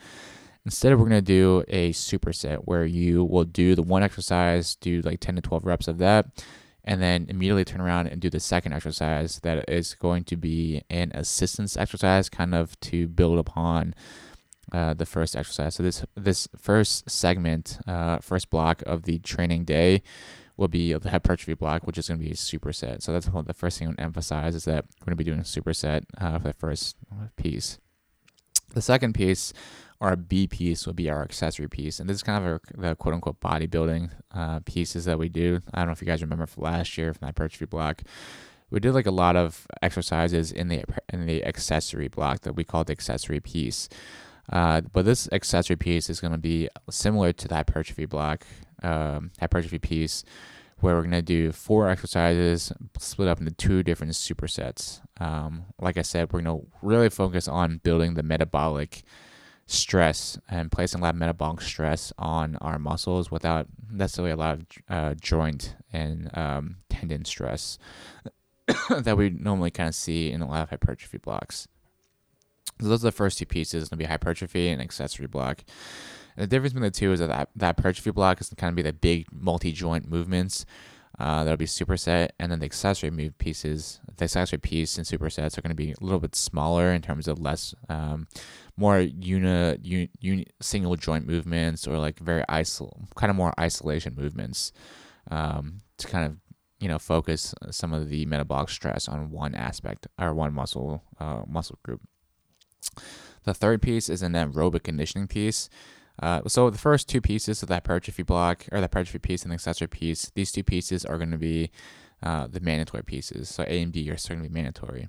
Instead, 0.64 0.92
we're 0.92 1.09
going 1.09 1.11
to 1.11 1.21
do 1.21 1.62
a 1.68 1.92
superset 1.92 2.56
where 2.64 2.87
you 2.87 3.23
will 3.23 3.44
do 3.44 3.75
the 3.75 3.83
one 3.83 4.02
exercise, 4.02 4.76
do 4.76 5.02
like 5.02 5.21
10 5.21 5.37
to 5.37 5.42
12 5.42 5.66
reps 5.66 5.88
of 5.88 5.99
that, 5.99 6.26
and 6.85 7.02
then 7.02 7.26
immediately 7.28 7.64
turn 7.64 7.83
around 7.83 8.06
and 8.06 8.21
do 8.21 8.30
the 8.30 8.40
second 8.40 8.73
exercise 8.73 9.40
that 9.40 9.68
is 9.68 9.94
going 9.94 10.25
to 10.25 10.37
be 10.37 10.83
an 10.88 11.12
assistance 11.14 11.76
exercise, 11.76 12.30
kind 12.30 12.54
of 12.54 12.78
to 12.80 13.06
build 13.09 13.38
upon 13.38 13.94
uh, 14.73 14.94
the 14.94 15.04
first 15.04 15.37
exercise. 15.37 15.75
So 15.75 15.83
this 15.83 16.04
this 16.14 16.49
first 16.56 17.11
segment, 17.11 17.78
uh, 17.87 18.18
first 18.18 18.49
block 18.49 18.83
of 18.87 19.02
the 19.02 19.18
training 19.18 19.64
day 19.64 20.02
will 20.56 20.68
be 20.68 20.94
the 20.94 21.11
hypertrophy 21.11 21.54
block, 21.54 21.87
which 21.87 21.99
is 21.99 22.09
going 22.09 22.18
to 22.18 22.25
be 22.25 22.30
a 22.30 22.35
superset. 22.35 23.02
So 23.02 23.12
that's 23.12 23.26
the 23.26 23.54
first 23.54 23.78
thing 23.78 23.88
I 23.88 23.90
want 23.90 23.99
to 23.99 24.04
emphasize 24.04 24.54
is 24.54 24.64
that 24.64 24.87
we're 25.00 25.06
going 25.06 25.12
to 25.12 25.16
be 25.16 25.25
doing 25.25 25.40
a 25.40 25.42
superset 25.42 26.04
uh, 26.18 26.38
for 26.38 26.49
the 26.49 26.54
first 26.54 26.97
piece. 27.37 27.78
The 28.73 28.83
second 28.83 29.14
piece 29.14 29.52
our 30.04 30.16
B 30.16 30.46
piece 30.46 30.87
would 30.87 30.96
be 30.96 31.08
our 31.08 31.23
accessory 31.23 31.68
piece. 31.68 31.99
And 31.99 32.08
this 32.08 32.16
is 32.16 32.23
kind 32.23 32.44
of 32.44 32.44
our, 32.44 32.61
the 32.76 32.94
quote 32.94 33.14
unquote 33.14 33.40
bodybuilding 33.40 34.11
uh, 34.32 34.61
pieces 34.61 35.06
that 35.06 35.18
we 35.18 35.30
do. 35.30 35.61
I 35.73 35.78
don't 35.78 35.87
know 35.87 35.92
if 35.92 36.02
you 36.02 36.06
guys 36.06 36.20
remember 36.20 36.46
from 36.46 36.64
last 36.64 36.99
year 36.99 37.14
from 37.14 37.20
that 37.23 37.26
hypertrophy 37.28 37.64
block. 37.64 38.02
We 38.70 38.80
did 38.80 38.92
like 38.92 39.06
a 39.06 39.11
lot 39.11 39.34
of 39.34 39.66
exercises 39.80 40.52
in 40.52 40.68
the 40.68 40.84
in 41.08 41.26
the 41.26 41.42
accessory 41.44 42.08
block 42.08 42.40
that 42.40 42.52
we 42.52 42.64
call 42.64 42.84
the 42.84 42.92
accessory 42.92 43.40
piece. 43.40 43.88
Uh, 44.52 44.82
but 44.92 45.06
this 45.06 45.26
accessory 45.32 45.76
piece 45.76 46.11
is 46.11 46.20
going 46.20 46.32
to 46.32 46.38
be 46.38 46.68
similar 46.90 47.32
to 47.32 47.49
the 47.49 47.54
hypertrophy 47.54 48.04
block, 48.04 48.44
um, 48.82 49.30
hypertrophy 49.40 49.78
piece, 49.78 50.23
where 50.80 50.96
we're 50.96 51.02
going 51.02 51.12
to 51.12 51.23
do 51.23 51.50
four 51.50 51.88
exercises 51.88 52.73
split 52.99 53.28
up 53.28 53.40
into 53.40 53.52
two 53.52 53.82
different 53.82 54.12
supersets. 54.12 55.00
Um, 55.18 55.64
like 55.80 55.96
I 55.96 56.02
said, 56.02 56.30
we're 56.30 56.42
going 56.42 56.61
to 56.61 56.66
really 56.82 57.08
focus 57.08 57.49
on 57.49 57.78
building 57.78 58.14
the 58.14 58.23
metabolic 58.23 59.02
stress 59.66 60.38
and 60.50 60.71
placing 60.71 61.00
a 61.00 61.02
lot 61.02 61.14
of 61.14 61.16
metabolic 61.16 61.61
stress 61.61 62.12
on 62.18 62.56
our 62.56 62.78
muscles 62.78 63.30
without 63.30 63.66
necessarily 63.90 64.33
a 64.33 64.37
lot 64.37 64.59
of 64.59 64.66
uh, 64.88 65.14
joint 65.14 65.76
and 65.92 66.30
um, 66.37 66.76
tendon 66.88 67.25
stress 67.25 67.78
that 68.90 69.16
we 69.16 69.30
normally 69.30 69.71
kind 69.71 69.88
of 69.88 69.94
see 69.94 70.30
in 70.30 70.42
a 70.42 70.49
lot 70.49 70.62
of 70.62 70.71
hypertrophy 70.71 71.18
blocks. 71.18 71.68
So 72.80 72.88
those 72.88 73.04
are 73.04 73.09
the 73.09 73.12
first 73.12 73.38
two 73.38 73.47
pieces. 73.47 73.85
It'll 73.85 73.97
be 73.97 74.04
hypertrophy 74.04 74.68
and 74.68 74.83
accessory 74.83 75.26
block. 75.26 75.64
And 76.37 76.42
the 76.42 76.47
difference 76.47 76.73
between 76.73 76.90
the 76.90 76.99
two 76.99 77.12
is 77.12 77.21
that 77.21 77.49
that 77.54 77.76
hypertrophy 77.76 78.11
block 78.11 78.40
is 78.40 78.50
kind 78.56 78.71
of 78.71 78.76
be 78.76 78.83
the 78.83 78.92
big 78.92 79.26
multi-joint 79.33 80.09
movements. 80.09 80.66
Uh, 81.18 81.44
that'll 81.44 81.56
be 81.56 81.64
superset, 81.64 82.30
and 82.40 82.50
then 82.50 82.59
the 82.59 82.64
accessory 82.64 83.11
move 83.11 83.38
pieces, 83.38 84.00
the 84.16 84.25
accessory 84.25 84.59
piece 84.59 84.99
and 84.99 85.06
supersets 85.06 85.56
are 85.56 85.62
going 85.62 85.71
to 85.71 85.75
be 85.76 85.92
a 85.92 86.04
little 86.04 86.18
bit 86.18 86.35
smaller 86.35 86.92
in 86.92 87.02
terms 87.02 87.28
of 87.28 87.38
less 87.38 87.73
um, 87.88 88.26
more 88.76 88.99
uni, 88.99 90.09
uni, 90.21 90.47
single 90.61 90.97
joint 90.97 91.26
movements 91.26 91.87
or 91.87 91.99
like 91.99 92.18
very 92.18 92.42
isol 92.49 92.92
kind 93.14 93.30
of 93.30 93.37
more 93.37 93.54
isolation 93.61 94.14
movements 94.16 94.73
um, 95.30 95.83
to 95.99 96.09
kind 96.09 96.26
of 96.26 96.37
you 96.80 96.88
know 96.88 96.99
focus 96.99 97.54
some 97.71 97.92
of 97.92 98.09
the 98.09 98.26
metabolic 98.26 98.68
stress 98.68 99.06
on 99.09 99.30
one 99.30 99.54
aspect 99.54 100.09
or 100.18 100.35
one 100.35 100.52
muscle 100.52 101.02
uh, 101.21 101.42
muscle 101.47 101.78
group. 101.85 102.00
The 103.44 103.54
third 103.54 103.83
piece 103.83 104.09
is 104.09 104.23
an 104.23 104.33
aerobic 104.33 104.83
conditioning 104.83 105.28
piece. 105.28 105.68
Uh, 106.23 106.42
so 106.47 106.71
the 106.71 106.78
first 106.78 107.09
two 107.09 107.21
pieces 107.21 107.62
of 107.62 107.68
that 107.68 107.87
hypertrophy 107.87 108.23
block 108.23 108.66
or 108.71 108.78
the 108.78 108.85
hypertrophy 108.85 109.18
piece 109.18 109.42
and 109.42 109.50
the 109.50 109.54
accessory 109.54 109.88
piece, 109.88 110.30
these 110.35 110.52
two 110.52 110.62
pieces 110.62 111.04
are 111.04 111.18
going 111.18 111.30
to 111.30 111.38
be 111.38 111.71
uh, 112.23 112.47
the 112.47 112.61
mandatory 112.61 113.02
pieces. 113.02 113.49
So 113.49 113.64
A 113.64 113.83
and 113.83 113.92
B 113.92 114.02
are 114.11 114.16
going 114.16 114.42
to 114.42 114.49
be 114.49 114.54
mandatory. 114.54 115.09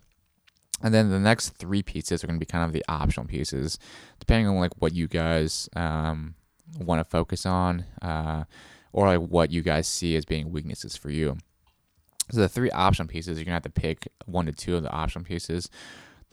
And 0.81 0.93
then 0.93 1.09
the 1.09 1.19
next 1.19 1.49
three 1.49 1.83
pieces 1.83 2.23
are 2.23 2.27
going 2.27 2.39
to 2.39 2.45
be 2.45 2.49
kind 2.49 2.65
of 2.65 2.73
the 2.73 2.83
optional 2.89 3.25
pieces, 3.25 3.79
depending 4.19 4.47
on 4.47 4.57
like 4.57 4.73
what 4.79 4.93
you 4.93 5.07
guys 5.07 5.69
um, 5.75 6.35
want 6.79 6.99
to 6.99 7.09
focus 7.09 7.45
on, 7.45 7.85
uh, 8.01 8.43
or 8.91 9.07
like 9.07 9.29
what 9.29 9.51
you 9.51 9.61
guys 9.61 9.87
see 9.87 10.15
as 10.15 10.25
being 10.25 10.51
weaknesses 10.51 10.97
for 10.97 11.09
you. 11.09 11.37
So 12.31 12.41
the 12.41 12.49
three 12.49 12.71
optional 12.71 13.07
pieces, 13.07 13.37
you're 13.37 13.45
gonna 13.45 13.53
have 13.53 13.63
to 13.63 13.69
pick 13.69 14.07
one 14.25 14.47
to 14.47 14.51
two 14.51 14.75
of 14.75 14.83
the 14.83 14.91
optional 14.91 15.23
pieces. 15.23 15.69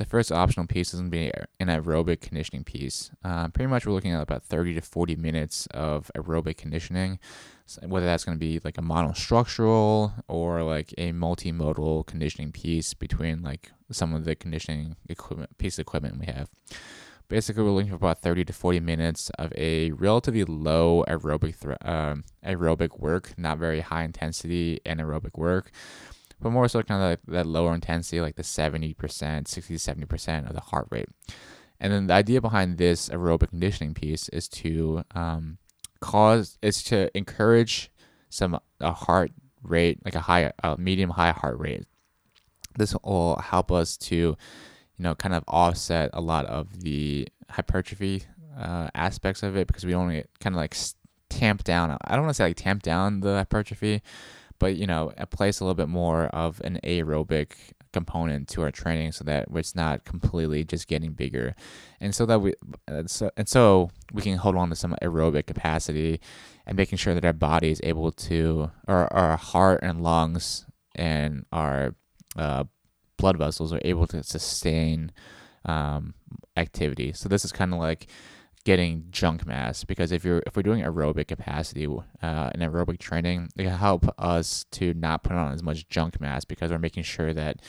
The 0.02 0.08
first 0.08 0.32
optional 0.32 0.66
piece 0.66 0.92
is 0.92 0.98
going 0.98 1.12
to 1.12 1.16
be 1.16 1.32
an 1.60 1.68
aerobic 1.68 2.22
conditioning 2.22 2.64
piece. 2.64 3.12
Uh, 3.22 3.46
pretty 3.46 3.68
much, 3.68 3.86
we're 3.86 3.92
looking 3.92 4.10
at 4.10 4.20
about 4.20 4.42
30 4.42 4.74
to 4.74 4.80
40 4.80 5.14
minutes 5.14 5.68
of 5.70 6.10
aerobic 6.16 6.56
conditioning, 6.56 7.20
so 7.66 7.86
whether 7.86 8.04
that's 8.04 8.24
going 8.24 8.36
to 8.36 8.40
be 8.40 8.58
like 8.64 8.78
a 8.78 8.82
monostructural 8.82 10.24
or 10.26 10.64
like 10.64 10.92
a 10.98 11.12
multimodal 11.12 12.04
conditioning 12.04 12.50
piece 12.50 12.94
between 12.94 13.42
like 13.42 13.70
some 13.92 14.12
of 14.12 14.24
the 14.24 14.34
conditioning 14.34 14.96
equipment, 15.08 15.56
piece 15.58 15.78
of 15.78 15.82
equipment 15.82 16.18
we 16.18 16.26
have. 16.26 16.48
Basically, 17.28 17.62
we're 17.62 17.70
looking 17.70 17.90
for 17.90 17.94
about 17.94 18.22
30 18.22 18.46
to 18.46 18.52
40 18.52 18.80
minutes 18.80 19.30
of 19.38 19.52
a 19.56 19.92
relatively 19.92 20.42
low 20.42 21.04
aerobic 21.06 21.54
um, 21.88 22.24
aerobic 22.44 22.98
work, 22.98 23.34
not 23.38 23.58
very 23.58 23.82
high 23.82 24.02
intensity 24.02 24.80
anaerobic 24.84 25.38
work 25.38 25.70
but 26.42 26.50
more 26.50 26.68
so 26.68 26.82
kind 26.82 27.02
of 27.02 27.10
like 27.10 27.20
that 27.28 27.46
lower 27.46 27.74
intensity, 27.74 28.20
like 28.20 28.34
the 28.34 28.42
70%, 28.42 29.48
60 29.48 29.78
to 29.78 29.90
70% 29.90 30.48
of 30.48 30.54
the 30.54 30.60
heart 30.60 30.88
rate. 30.90 31.08
And 31.80 31.92
then 31.92 32.08
the 32.08 32.14
idea 32.14 32.40
behind 32.40 32.78
this 32.78 33.08
aerobic 33.08 33.50
conditioning 33.50 33.94
piece 33.94 34.28
is 34.30 34.48
to 34.48 35.04
um, 35.14 35.58
cause, 36.00 36.58
is 36.62 36.82
to 36.84 37.16
encourage 37.16 37.90
some 38.28 38.58
a 38.80 38.92
heart 38.92 39.30
rate, 39.62 39.98
like 40.04 40.14
a 40.14 40.20
high, 40.20 40.52
a 40.62 40.76
medium 40.76 41.10
high 41.10 41.32
heart 41.32 41.58
rate. 41.58 41.84
This 42.76 42.94
will 43.04 43.36
help 43.36 43.70
us 43.70 43.96
to, 43.98 44.16
you 44.16 44.36
know, 44.98 45.14
kind 45.14 45.34
of 45.34 45.44
offset 45.46 46.10
a 46.12 46.20
lot 46.20 46.46
of 46.46 46.80
the 46.80 47.28
hypertrophy 47.50 48.24
uh, 48.58 48.88
aspects 48.94 49.42
of 49.42 49.56
it 49.56 49.66
because 49.66 49.84
we 49.84 49.94
only 49.94 50.24
kind 50.40 50.54
of 50.54 50.58
like 50.58 50.76
tamp 51.28 51.64
down. 51.64 51.96
I 52.02 52.14
don't 52.14 52.22
want 52.22 52.30
to 52.30 52.34
say 52.34 52.44
like 52.44 52.56
tamp 52.56 52.82
down 52.82 53.20
the 53.20 53.34
hypertrophy, 53.36 54.02
but 54.62 54.76
you 54.76 54.86
know, 54.86 55.12
a 55.18 55.26
place 55.26 55.58
a 55.58 55.64
little 55.64 55.74
bit 55.74 55.88
more 55.88 56.26
of 56.26 56.60
an 56.62 56.78
aerobic 56.84 57.54
component 57.92 58.46
to 58.46 58.62
our 58.62 58.70
training 58.70 59.10
so 59.10 59.24
that 59.24 59.48
it's 59.52 59.74
not 59.74 60.04
completely 60.04 60.62
just 60.62 60.86
getting 60.86 61.14
bigger. 61.14 61.56
And 62.00 62.14
so 62.14 62.24
that 62.26 62.40
we 62.40 62.54
and 62.86 63.10
so, 63.10 63.32
and 63.36 63.48
so 63.48 63.90
we 64.12 64.22
can 64.22 64.36
hold 64.36 64.54
on 64.54 64.70
to 64.70 64.76
some 64.76 64.94
aerobic 65.02 65.46
capacity 65.46 66.20
and 66.64 66.76
making 66.76 66.98
sure 66.98 67.12
that 67.12 67.24
our 67.24 67.32
body 67.32 67.72
is 67.72 67.80
able 67.82 68.12
to 68.12 68.70
or 68.86 69.12
our 69.12 69.36
heart 69.36 69.80
and 69.82 70.00
lungs 70.00 70.64
and 70.94 71.44
our 71.50 71.96
uh, 72.36 72.62
blood 73.16 73.38
vessels 73.38 73.72
are 73.72 73.80
able 73.84 74.06
to 74.06 74.22
sustain 74.22 75.10
um, 75.64 76.14
activity. 76.56 77.12
So 77.12 77.28
this 77.28 77.44
is 77.44 77.50
kind 77.50 77.72
of 77.74 77.80
like 77.80 78.06
getting 78.64 79.04
junk 79.10 79.44
mass 79.44 79.82
because 79.82 80.12
if 80.12 80.24
you're 80.24 80.42
if 80.46 80.56
we're 80.56 80.62
doing 80.62 80.82
aerobic 80.82 81.26
capacity 81.26 81.86
uh, 81.86 82.50
in 82.54 82.60
aerobic 82.60 82.98
training, 82.98 83.48
it 83.56 83.64
can 83.64 83.72
help 83.72 84.06
us 84.18 84.64
to 84.70 84.94
not 84.94 85.22
put 85.24 85.32
on 85.32 85.52
as 85.52 85.62
much 85.62 85.88
junk 85.88 86.20
mass 86.20 86.44
because 86.44 86.70
we're 86.70 86.78
making 86.78 87.02
sure 87.02 87.34
that 87.34 87.60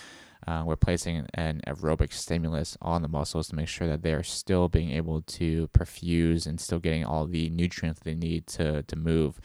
uh, 0.45 0.63
we're 0.65 0.75
placing 0.75 1.25
an 1.33 1.61
aerobic 1.65 2.11
stimulus 2.13 2.77
on 2.81 3.01
the 3.01 3.07
muscles 3.07 3.47
to 3.47 3.55
make 3.55 3.67
sure 3.67 3.87
that 3.87 4.03
they're 4.03 4.23
still 4.23 4.67
being 4.67 4.91
able 4.91 5.21
to 5.21 5.67
perfuse 5.69 6.45
and 6.45 6.59
still 6.59 6.79
getting 6.79 7.05
all 7.05 7.25
the 7.25 7.49
nutrients 7.49 8.01
they 8.01 8.15
need 8.15 8.45
to 8.45 8.83
to 8.83 8.95
move. 8.95 9.39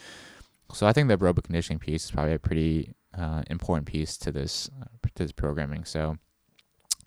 So 0.72 0.86
I 0.86 0.92
think 0.92 1.08
the 1.08 1.16
aerobic 1.16 1.44
conditioning 1.44 1.78
piece 1.78 2.04
is 2.04 2.10
probably 2.10 2.34
a 2.34 2.38
pretty 2.38 2.92
uh, 3.16 3.42
important 3.48 3.86
piece 3.86 4.18
to 4.18 4.30
this 4.30 4.68
uh, 4.80 4.86
to 5.14 5.22
this 5.24 5.32
programming. 5.32 5.84
So 5.84 6.18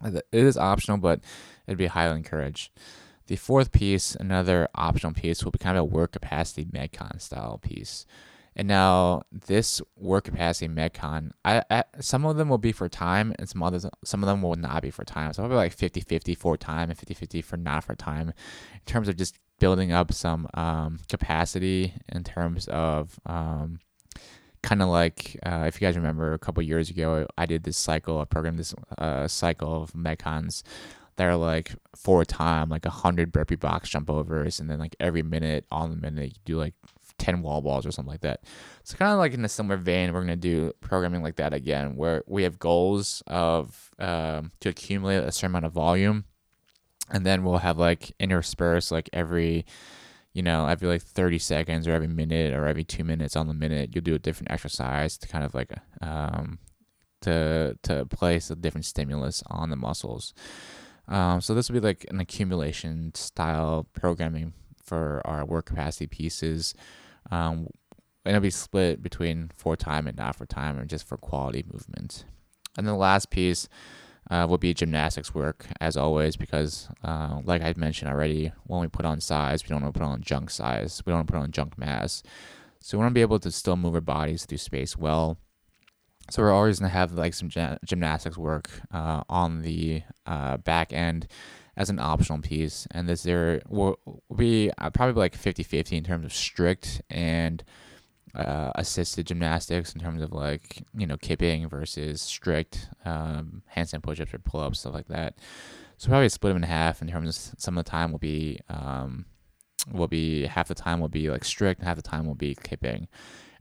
it 0.03 0.25
is 0.31 0.57
optional, 0.57 0.98
but 0.98 1.19
it'd 1.67 1.77
be 1.77 1.86
highly 1.88 2.17
encouraged. 2.17 2.71
The 3.28 3.36
fourth 3.36 3.72
piece, 3.72 4.16
another 4.16 4.68
optional 4.75 5.13
piece, 5.13 5.44
will 5.44 5.51
be 5.51 5.60
kind 5.60 5.78
of 5.78 5.84
a 5.84 5.86
work 5.86 6.12
capacity 6.12 6.66
Metcon 6.66 7.22
style 7.22 7.58
piece. 7.58 8.06
And 8.56 8.68
now 8.68 9.22
this 9.32 9.82
work 9.96 10.25
capacity 10.25 10.68
Metcon, 10.68 11.32
I, 11.46 11.63
I 11.70 11.84
some 12.00 12.25
of 12.25 12.36
them 12.36 12.50
will 12.50 12.58
be 12.58 12.74
for 12.74 12.90
time 12.90 13.34
and 13.40 13.48
some 13.48 13.63
others 13.63 13.86
some 14.04 14.24
of 14.24 14.28
them 14.28 14.42
will 14.42 14.56
not 14.56 14.82
be 14.82 14.92
for 14.92 15.06
time. 15.06 15.32
So 15.32 15.42
probably 15.44 15.58
like 15.58 15.75
50-50 15.75 16.38
for 16.38 16.58
time 16.58 16.90
and 16.90 17.00
50-50 17.00 17.44
for 17.44 17.58
not 17.58 17.84
for 17.86 17.96
time 17.96 18.30
in 18.30 18.82
terms 18.86 19.08
of 19.08 19.16
just 19.16 19.38
building 19.60 19.92
up 19.92 20.12
some 20.12 20.48
um, 20.54 21.00
capacity 21.08 21.94
in 22.10 22.24
terms 22.24 22.68
of 22.68 23.20
um, 23.25 23.80
kind 24.63 24.82
of 24.82 24.90
like 24.90 25.40
uh, 25.46 25.63
if 25.68 25.80
you 25.80 25.88
guys 25.88 25.96
remember 25.96 26.34
a 26.34 26.40
couple 26.40 26.62
years 26.62 26.90
ago 26.90 27.25
I 27.38 27.46
did 27.46 27.63
this 27.63 27.78
cycle, 27.78 28.20
I 28.20 28.25
programmed 28.25 28.60
this 28.60 28.75
uh, 28.98 29.30
cycle 29.30 29.84
of 29.84 29.94
Metcons 29.94 30.63
that 31.15 31.25
are 31.25 31.36
like 31.36 31.74
four 31.96 32.25
time, 32.25 32.70
like 32.70 32.86
a 32.86 32.91
hundred 32.91 33.32
burpee 33.32 33.56
box 33.56 33.89
jump 33.89 34.10
overs, 34.10 34.60
and 34.60 34.70
then 34.70 34.80
like 34.80 34.96
every 35.00 35.24
minute 35.24 35.65
on 35.72 35.89
the 35.89 35.98
minute 35.98 36.30
you 36.30 36.41
do 36.46 36.58
like 36.58 36.74
ten 37.18 37.41
wall 37.41 37.62
balls 37.62 37.86
or 37.86 37.91
something 37.91 38.12
like 38.12 38.22
that. 38.22 38.44
So 38.84 38.98
kind 38.98 39.12
of 39.12 39.20
like 39.20 39.34
in 39.34 39.46
a 39.46 39.50
similar 39.50 39.77
vein, 39.77 40.13
we're 40.13 40.22
gonna 40.22 40.36
do 40.36 40.74
programming 40.82 41.24
like 41.24 41.36
that 41.36 41.53
again, 41.53 41.96
where 41.96 42.24
we 42.27 42.44
have 42.44 42.60
goals 42.60 43.24
of 43.27 43.91
um, 44.00 44.51
to 44.60 44.70
accumulate 44.70 45.18
a 45.18 45.32
certain 45.32 45.51
amount 45.51 45.65
of 45.65 45.74
volume, 45.74 46.25
and 47.10 47.25
then 47.25 47.44
we'll 47.44 47.60
have 47.60 47.77
like 47.77 48.13
intersperse 48.20 48.91
like 48.91 49.10
every 49.13 49.65
you 50.34 50.41
know, 50.41 50.65
every 50.65 50.88
like 50.88 51.01
30 51.01 51.39
seconds 51.39 51.88
or 51.88 51.91
every 51.91 52.08
minute 52.08 52.53
or 52.53 52.65
every 52.65 52.84
two 52.84 53.03
minutes 53.03 53.36
on 53.36 53.48
the 53.48 53.53
minute, 53.53 53.91
you'll 53.94 54.03
do 54.03 54.15
a 54.15 54.20
different 54.20 54.51
exercise 54.51 55.18
to 55.18 55.27
kind 55.27 55.44
of 55.44 55.53
like, 55.53 55.74
um, 56.01 56.60
to, 57.22 57.77
to 57.84 58.06
place 58.06 58.50
a 58.50 58.56
different 58.56 58.86
stimulus 58.86 59.44
on 59.48 59.70
the 59.70 59.75
muscles. 59.75 60.34
Um, 61.08 61.41
so 61.41 61.53
this 61.53 61.70
will 61.70 61.79
be 61.79 61.86
like 61.86 62.05
an 62.10 62.20
accumulation 62.20 63.13
style 63.15 63.88
programming 63.93 64.53
for 64.84 65.22
our 65.25 65.46
work 65.46 65.65
capacity 65.65 66.08
pieces. 66.08 66.74
Um, 67.29 67.67
and 68.24 68.36
it'll 68.36 68.41
be 68.41 68.50
split 68.50 69.01
between 69.01 69.50
for 69.55 69.75
time 69.75 70.08
and 70.08 70.17
not 70.17 70.36
for 70.36 70.46
time, 70.46 70.77
or 70.77 70.86
just 70.86 71.08
for 71.08 71.17
quality 71.17 71.66
movement. 71.72 72.25
And 72.77 72.87
the 72.87 72.94
last 72.94 73.29
piece 73.31 73.68
uh, 74.29 74.46
will 74.48 74.57
be 74.57 74.74
gymnastics 74.74 75.33
work, 75.33 75.66
as 75.79 75.98
always, 75.98 76.35
because 76.35 76.87
uh, 77.03 77.42
like 77.44 77.61
I 77.61 77.74
mentioned 77.75 78.11
already, 78.11 78.51
when 78.66 78.81
we 78.81 78.87
put 78.87 79.05
on 79.05 79.20
size, 79.22 79.64
we 79.64 79.70
don't 79.70 79.81
want 79.81 79.94
to 79.94 80.00
put 80.00 80.05
on 80.05 80.22
junk 80.22 80.51
size. 80.51 81.01
We 81.05 81.11
don't 81.11 81.20
want 81.20 81.27
to 81.27 81.33
put 81.33 81.40
on 81.40 81.51
junk 81.51 81.77
mass. 81.77 82.22
So 82.79 82.98
we 82.98 83.01
want 83.01 83.11
to 83.11 83.16
be 83.16 83.22
able 83.22 83.40
to 83.40 83.51
still 83.51 83.75
move 83.75 83.96
our 83.96 84.01
bodies 84.01 84.46
through 84.46 84.59
space 84.59 84.98
well 84.98 85.37
so 86.31 86.41
we're 86.41 86.51
always 86.51 86.79
gonna 86.79 86.89
have 86.89 87.11
like 87.13 87.33
some 87.33 87.50
gymnastics 87.85 88.37
work 88.37 88.70
uh, 88.91 89.24
on 89.29 89.61
the 89.61 90.01
uh, 90.25 90.57
back 90.57 90.94
end 90.94 91.27
as 91.77 91.89
an 91.89 92.00
optional 92.00 92.39
piece, 92.39 92.87
and 92.91 93.07
this 93.07 93.24
there 93.24 93.61
will 93.67 93.98
be 94.35 94.72
uh, 94.77 94.89
probably 94.89 95.20
like 95.20 95.37
50-50 95.37 95.98
in 95.98 96.03
terms 96.03 96.25
of 96.25 96.33
strict 96.33 97.01
and 97.09 97.63
uh, 98.33 98.72
assisted 98.75 99.27
gymnastics 99.27 99.94
in 99.94 100.00
terms 100.00 100.22
of 100.22 100.31
like 100.31 100.83
you 100.98 101.05
know 101.05 101.17
kipping 101.17 101.67
versus 101.67 102.22
strict 102.22 102.87
um, 103.03 103.61
handstand 103.75 104.03
push-ups 104.03 104.33
or 104.33 104.39
pull-ups 104.39 104.79
stuff 104.79 104.94
like 104.94 105.07
that. 105.07 105.35
So 105.98 106.09
probably 106.09 106.29
split 106.29 106.51
them 106.51 106.63
in 106.63 106.70
half 106.70 107.01
in 107.01 107.09
terms 107.09 107.29
of 107.29 107.59
some 107.59 107.77
of 107.77 107.85
the 107.85 107.91
time 107.91 108.11
will 108.11 108.20
be 108.20 108.59
um, 108.70 109.25
will 109.91 110.07
be 110.07 110.46
half 110.46 110.67
the 110.67 110.75
time 110.75 111.00
will 111.00 111.09
be 111.09 111.29
like 111.29 111.44
strict 111.44 111.79
and 111.79 111.87
half 111.87 111.98
the 111.98 112.01
time 112.01 112.25
will 112.25 112.35
be 112.35 112.55
kipping. 112.55 113.07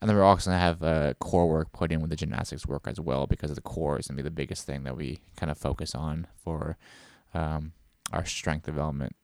And 0.01 0.09
then 0.09 0.17
we're 0.17 0.25
also 0.25 0.51
going 0.51 0.59
to 0.59 0.65
have 0.65 0.83
uh, 0.83 1.15
core 1.15 1.47
work 1.47 1.73
put 1.73 1.93
in 1.93 2.01
with 2.01 2.09
the 2.11 2.17
gymnastics 2.17 2.67
work 2.67 2.87
as 2.87 2.99
well 2.99 3.27
because 3.27 3.55
the 3.55 3.61
core 3.61 3.99
is 3.99 4.07
going 4.07 4.17
to 4.17 4.23
be 4.23 4.27
the 4.27 4.35
biggest 4.35 4.65
thing 4.65 4.85
that 4.85 4.97
we 4.97 5.21
kind 5.37 5.51
of 5.51 5.59
focus 5.59 5.95
on 5.95 6.27
for 6.35 6.79
um, 7.35 7.73
our 8.13 8.25
strength 8.25 8.65
development. 8.65 9.15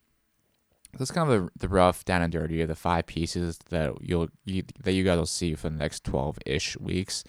So 0.93 0.99
That's 0.99 1.11
kind 1.11 1.31
of 1.31 1.43
the, 1.45 1.51
the 1.59 1.69
rough 1.69 2.05
down 2.05 2.23
and 2.23 2.33
dirty 2.33 2.61
of 2.63 2.69
the 2.69 2.75
five 2.75 3.07
pieces 3.07 3.59
that 3.71 3.95
you'll 4.01 4.29
you, 4.45 4.65
that 4.83 4.93
you 4.93 5.05
guys 5.05 5.19
will 5.19 5.27
see 5.27 5.55
for 5.55 5.69
the 5.69 5.77
next 5.77 6.05
twelve 6.05 6.39
ish 6.47 6.79
weeks. 6.79 7.25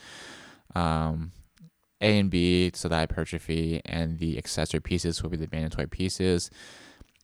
Um, 0.76 1.32
a 2.00 2.20
and 2.20 2.30
B, 2.30 2.72
so 2.76 2.88
the 2.88 2.96
hypertrophy 2.96 3.82
and 3.84 4.20
the 4.20 4.38
accessory 4.38 4.80
pieces 4.80 5.24
will 5.24 5.32
be 5.32 5.38
the 5.38 5.50
mandatory 5.52 5.88
pieces. 5.88 6.52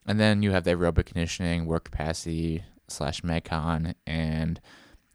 And 0.05 0.19
then 0.19 0.41
you 0.41 0.51
have 0.51 0.63
the 0.63 0.71
aerobic 0.71 1.05
conditioning, 1.05 1.65
work 1.65 1.86
capacity 1.86 2.63
slash 2.88 3.21
Metcon, 3.21 3.93
and 4.07 4.59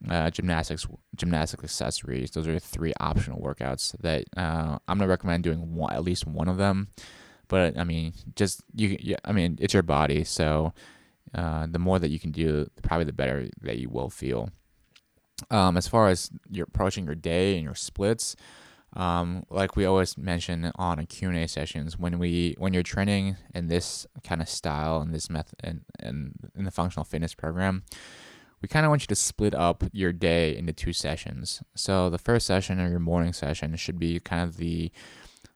uh, 0.09 0.31
gymnastics 0.31 0.87
gymnastic 1.17 1.65
accessories. 1.65 2.31
Those 2.31 2.47
are 2.47 2.59
three 2.59 2.93
optional 3.01 3.41
workouts 3.41 3.97
that 4.01 4.25
uh, 4.37 4.79
I'm 4.87 4.99
gonna 4.99 5.09
recommend 5.09 5.45
doing 5.45 5.75
one, 5.75 5.93
at 5.93 6.05
least 6.05 6.27
one 6.27 6.49
of 6.49 6.57
them. 6.57 6.89
But 7.49 7.79
I 7.79 7.85
mean, 7.85 8.13
just 8.37 8.63
you. 8.75 8.97
Yeah, 9.01 9.17
I 9.25 9.33
mean, 9.33 9.59
it's 9.61 9.75
your 9.75 9.83
body, 9.83 10.25
so 10.25 10.73
uh, 11.35 11.67
the 11.69 11.79
more 11.79 11.99
that 11.99 12.11
you 12.11 12.21
can 12.21 12.31
do, 12.31 12.69
probably 12.83 13.05
the 13.05 13.13
better 13.13 13.49
that 13.63 13.79
you 13.79 13.89
will 13.89 14.11
feel. 14.11 14.51
Um, 15.51 15.77
as 15.77 15.87
far 15.87 16.09
as 16.09 16.31
you're 16.51 16.67
approaching 16.67 17.07
your 17.07 17.15
day 17.15 17.55
and 17.55 17.65
your 17.65 17.75
splits, 17.75 18.35
um, 18.95 19.45
like 19.51 19.77
we 19.77 19.85
always 19.85 20.19
mention 20.19 20.73
on 20.77 20.99
a 20.99 21.07
Q&A 21.07 21.47
sessions, 21.47 21.99
when 21.99 22.19
we 22.19 22.55
when 22.59 22.75
you're 22.75 22.83
training 22.83 23.37
in 23.55 23.69
this 23.69 24.07
kind 24.25 24.41
of 24.41 24.49
style 24.49 25.01
and 25.01 25.15
this 25.15 25.31
method 25.31 25.59
and, 25.63 25.83
and 26.01 26.51
in 26.55 26.65
the 26.65 26.71
functional 26.71 27.05
fitness 27.05 27.35
program, 27.35 27.85
we 28.61 28.69
kind 28.69 28.85
of 28.85 28.91
want 28.91 29.03
you 29.03 29.07
to 29.09 29.15
split 29.15 29.55
up 29.55 29.85
your 29.93 30.13
day 30.13 30.57
into 30.57 30.73
two 30.73 30.93
sessions. 30.93 31.63
So 31.75 32.11
the 32.11 32.19
first 32.19 32.47
session 32.47 32.81
or 32.81 32.89
your 32.89 32.99
morning 32.99 33.33
session 33.33 33.77
should 33.77 33.99
be 33.99 34.21
kind 34.21 34.43
of 34.43 34.57
the 34.57 34.91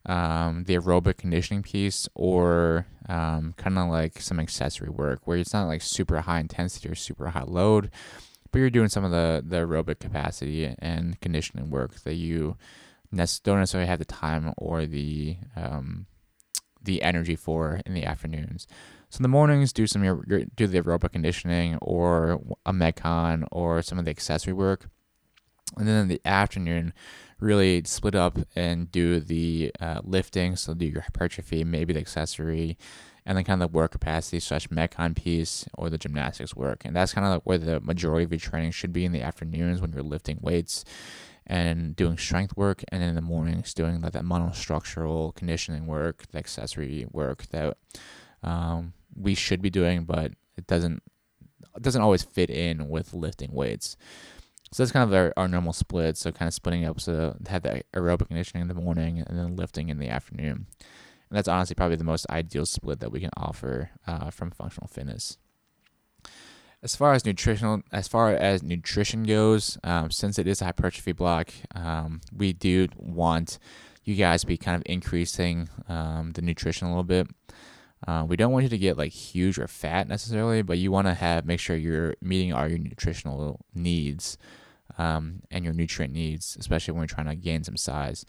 um, 0.04 0.64
the 0.64 0.76
aerobic 0.76 1.18
conditioning 1.18 1.62
piece 1.62 2.08
or 2.14 2.86
um, 3.08 3.54
kind 3.56 3.78
of 3.78 3.88
like 3.88 4.20
some 4.20 4.40
accessory 4.40 4.90
work 4.90 5.20
where 5.26 5.38
it's 5.38 5.52
not 5.52 5.68
like 5.68 5.80
super 5.80 6.20
high 6.20 6.40
intensity 6.40 6.88
or 6.88 6.96
super 6.96 7.28
high 7.28 7.44
load, 7.44 7.90
but 8.50 8.58
you're 8.58 8.70
doing 8.70 8.88
some 8.88 9.04
of 9.04 9.12
the, 9.12 9.44
the 9.46 9.58
aerobic 9.58 10.00
capacity 10.00 10.74
and 10.80 11.20
conditioning 11.20 11.70
work 11.70 12.00
that 12.00 12.14
you 12.14 12.56
don't 13.14 13.58
necessarily 13.58 13.86
have 13.86 13.98
the 13.98 14.04
time 14.04 14.52
or 14.56 14.86
the 14.86 15.36
um, 15.54 16.06
the 16.82 17.02
energy 17.02 17.36
for 17.36 17.80
in 17.86 17.94
the 17.94 18.04
afternoons. 18.04 18.66
So 19.12 19.18
in 19.18 19.24
the 19.24 19.28
mornings, 19.28 19.74
do 19.74 19.86
some 19.86 20.02
your, 20.02 20.24
your, 20.26 20.44
do 20.56 20.66
the 20.66 20.80
aerobic 20.80 21.12
conditioning 21.12 21.76
or 21.82 22.40
a 22.64 22.72
metcon 22.72 23.46
or 23.52 23.82
some 23.82 23.98
of 23.98 24.06
the 24.06 24.10
accessory 24.10 24.54
work, 24.54 24.88
and 25.76 25.86
then 25.86 26.00
in 26.00 26.08
the 26.08 26.22
afternoon, 26.24 26.94
really 27.38 27.82
split 27.84 28.14
up 28.14 28.38
and 28.56 28.90
do 28.90 29.20
the 29.20 29.70
uh, 29.80 30.00
lifting. 30.02 30.56
So 30.56 30.72
do 30.72 30.86
your 30.86 31.02
hypertrophy, 31.02 31.62
maybe 31.62 31.92
the 31.92 32.00
accessory, 32.00 32.78
and 33.26 33.36
then 33.36 33.44
kind 33.44 33.62
of 33.62 33.70
the 33.70 33.76
work 33.76 33.92
capacity 33.92 34.40
slash 34.40 34.68
metcon 34.68 35.14
piece 35.14 35.66
or 35.76 35.90
the 35.90 35.98
gymnastics 35.98 36.56
work. 36.56 36.86
And 36.86 36.96
that's 36.96 37.12
kind 37.12 37.26
of 37.26 37.34
like 37.34 37.42
where 37.42 37.58
the 37.58 37.80
majority 37.80 38.24
of 38.24 38.32
your 38.32 38.40
training 38.40 38.70
should 38.70 38.94
be 38.94 39.04
in 39.04 39.12
the 39.12 39.20
afternoons 39.20 39.82
when 39.82 39.92
you're 39.92 40.02
lifting 40.02 40.38
weights 40.40 40.86
and 41.46 41.94
doing 41.96 42.16
strength 42.16 42.56
work, 42.56 42.82
and 42.88 43.02
then 43.02 43.10
in 43.10 43.14
the 43.14 43.20
mornings 43.20 43.74
doing 43.74 44.00
like 44.00 44.12
that 44.12 44.24
monostructural 44.24 45.34
conditioning 45.34 45.86
work, 45.86 46.24
the 46.30 46.38
accessory 46.38 47.04
work 47.12 47.44
that 47.50 47.76
um, 48.42 48.94
we 49.14 49.34
should 49.34 49.62
be 49.62 49.70
doing, 49.70 50.04
but 50.04 50.32
it 50.56 50.66
doesn't 50.66 51.02
it 51.76 51.82
doesn't 51.82 52.02
always 52.02 52.22
fit 52.22 52.50
in 52.50 52.88
with 52.88 53.14
lifting 53.14 53.52
weights. 53.52 53.96
So 54.72 54.82
that's 54.82 54.92
kind 54.92 55.08
of 55.08 55.14
our, 55.14 55.32
our 55.36 55.48
normal 55.48 55.72
split. 55.72 56.16
So 56.16 56.32
kind 56.32 56.48
of 56.48 56.54
splitting 56.54 56.84
up 56.84 57.00
so 57.00 57.36
have 57.48 57.62
the 57.62 57.82
aerobic 57.94 58.28
conditioning 58.28 58.62
in 58.62 58.68
the 58.68 58.74
morning 58.74 59.20
and 59.26 59.38
then 59.38 59.56
lifting 59.56 59.88
in 59.88 59.98
the 59.98 60.08
afternoon. 60.08 60.66
And 61.28 61.36
that's 61.36 61.48
honestly 61.48 61.74
probably 61.74 61.96
the 61.96 62.04
most 62.04 62.26
ideal 62.30 62.66
split 62.66 63.00
that 63.00 63.12
we 63.12 63.20
can 63.20 63.30
offer 63.36 63.90
uh, 64.06 64.30
from 64.30 64.50
functional 64.50 64.88
fitness. 64.88 65.38
as 66.82 66.96
far 66.96 67.12
as 67.12 67.24
nutritional, 67.24 67.82
as 67.92 68.08
far 68.08 68.30
as 68.30 68.62
nutrition 68.62 69.22
goes, 69.22 69.78
um, 69.84 70.10
since 70.10 70.38
it 70.38 70.48
is 70.48 70.60
a 70.60 70.64
hypertrophy 70.64 71.12
block, 71.12 71.50
um, 71.74 72.20
we 72.36 72.52
do 72.52 72.88
want 72.96 73.58
you 74.04 74.16
guys 74.16 74.40
to 74.40 74.48
be 74.48 74.56
kind 74.56 74.76
of 74.76 74.82
increasing 74.86 75.68
um, 75.88 76.32
the 76.32 76.42
nutrition 76.42 76.88
a 76.88 76.90
little 76.90 77.04
bit. 77.04 77.28
Uh, 78.06 78.24
we 78.26 78.36
don't 78.36 78.52
want 78.52 78.64
you 78.64 78.68
to 78.68 78.78
get 78.78 78.98
like 78.98 79.12
huge 79.12 79.58
or 79.58 79.68
fat 79.68 80.08
necessarily, 80.08 80.62
but 80.62 80.78
you 80.78 80.90
want 80.90 81.06
to 81.06 81.14
have 81.14 81.46
make 81.46 81.60
sure 81.60 81.76
you're 81.76 82.14
meeting 82.20 82.52
all 82.52 82.68
your 82.68 82.78
nutritional 82.78 83.64
needs 83.74 84.38
um, 84.98 85.42
and 85.50 85.64
your 85.64 85.74
nutrient 85.74 86.12
needs, 86.12 86.56
especially 86.58 86.92
when 86.92 87.02
you're 87.02 87.06
trying 87.06 87.28
to 87.28 87.36
gain 87.36 87.62
some 87.62 87.76
size. 87.76 88.24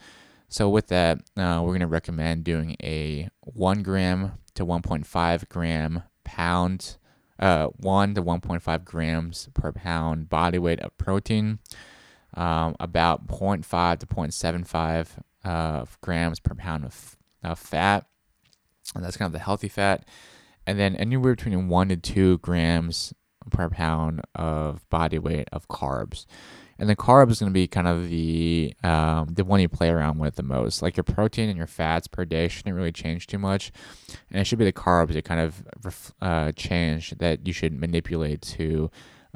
So 0.48 0.70
with 0.70 0.88
that, 0.88 1.20
uh, 1.36 1.62
we're 1.62 1.72
going 1.72 1.80
to 1.80 1.88
recommend 1.88 2.44
doing 2.44 2.76
a 2.84 3.30
one 3.40 3.82
gram 3.82 4.34
to 4.54 4.66
1.5 4.66 5.50
gram 5.50 6.04
pound 6.24 6.98
uh, 7.40 7.68
1 7.78 8.16
to 8.16 8.24
1.5 8.24 8.86
grams 8.86 9.50
per 9.54 9.72
pound 9.72 10.30
body 10.30 10.58
weight 10.58 10.80
of 10.80 10.98
protein, 10.98 11.60
um, 12.36 12.76
about 12.80 13.28
0.5 13.28 14.00
to 14.00 14.06
0.75 14.06 15.08
uh, 15.44 15.86
grams 16.02 16.40
per 16.40 16.56
pound 16.56 16.86
of, 16.86 17.18
of 17.44 17.60
fat. 17.60 18.06
And 18.96 19.04
that's 19.04 19.18
kind 19.18 19.28
of 19.28 19.34
the 19.34 19.40
healthy 19.40 19.70
fat. 19.70 20.06
And 20.66 20.80
then 20.80 20.96
anywhere 20.96 21.36
between 21.36 21.68
1 21.68 21.90
to 21.90 21.98
2 21.98 22.38
grams 22.40 23.14
per 23.50 23.70
pound 23.70 24.22
of 24.36 24.88
body 24.90 25.20
weight 25.20 25.50
of 25.52 25.68
carbs. 25.68 26.26
And 26.80 26.90
the 26.90 26.96
carb 26.96 27.30
is 27.30 27.40
going 27.40 27.52
to 27.52 27.54
be 27.54 27.68
kind 27.68 27.88
of 27.88 28.10
the 28.10 28.74
um, 28.84 29.28
the 29.36 29.46
one 29.46 29.60
you 29.60 29.70
play 29.70 29.90
around 29.90 30.18
with 30.18 30.36
the 30.36 30.44
most. 30.44 30.82
Like 30.82 30.98
your 30.98 31.04
protein 31.04 31.48
and 31.48 31.58
your 31.58 31.68
fats 31.68 32.08
per 32.08 32.26
day 32.26 32.48
shouldn't 32.48 32.76
really 32.76 32.92
change 32.92 33.28
too 33.28 33.38
much, 33.38 33.72
and 34.32 34.42
it 34.42 34.46
should 34.46 34.58
be 34.58 34.66
the 34.66 34.74
carbs 34.74 35.14
that 35.14 35.24
kind 35.24 35.40
of 35.40 36.14
uh, 36.20 36.52
change 36.54 37.12
that 37.20 37.46
you 37.46 37.54
should 37.54 37.74
manipulate 37.80 38.42
to 38.42 38.90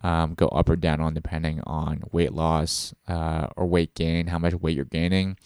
um, 0.04 0.34
go 0.34 0.48
up 0.48 0.70
or 0.70 0.76
down 0.76 1.00
on 1.00 1.14
depending 1.14 1.62
on 1.66 2.04
weight 2.12 2.34
loss 2.34 2.94
uh, 3.08 3.48
or 3.56 3.66
weight 3.68 3.94
gain, 3.96 4.28
how 4.28 4.40
much 4.40 4.54
weight 4.56 4.76
you're 4.76 4.86
gaining, 4.86 5.38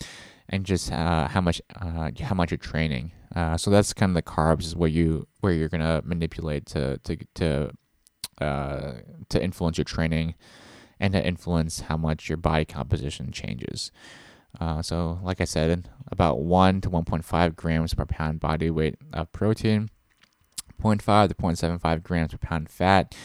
and 0.51 0.65
just 0.65 0.91
uh, 0.91 1.27
how 1.29 1.41
much 1.41 1.61
uh, 1.75 2.11
how 2.21 2.35
much 2.35 2.51
you're 2.51 2.57
training. 2.57 3.11
Uh, 3.35 3.57
so 3.57 3.71
that's 3.71 3.93
kind 3.93 4.11
of 4.11 4.15
the 4.15 4.21
carbs 4.21 4.65
is 4.65 4.75
where 4.75 4.89
you 4.89 5.27
where 5.39 5.53
you're 5.53 5.69
gonna 5.69 6.01
manipulate 6.05 6.65
to 6.67 6.97
to 6.99 7.17
to 7.35 7.71
uh, 8.39 8.93
to 9.29 9.41
influence 9.41 9.77
your 9.77 9.85
training 9.85 10.35
and 10.99 11.13
to 11.13 11.25
influence 11.25 11.81
how 11.81 11.97
much 11.97 12.29
your 12.29 12.37
body 12.37 12.65
composition 12.65 13.31
changes. 13.31 13.91
Uh, 14.59 14.81
so, 14.81 15.19
like 15.23 15.39
I 15.39 15.45
said, 15.45 15.89
about 16.11 16.39
1 16.39 16.81
to 16.81 16.89
1.5 16.89 17.55
grams 17.55 17.93
per 17.93 18.05
pound 18.05 18.41
body 18.41 18.69
weight 18.69 18.95
of 19.13 19.31
protein, 19.31 19.89
0.5 20.83 21.29
to 21.29 21.35
0.75 21.35 22.03
grams 22.03 22.31
per 22.31 22.37
pound 22.37 22.69
fat, 22.69 23.15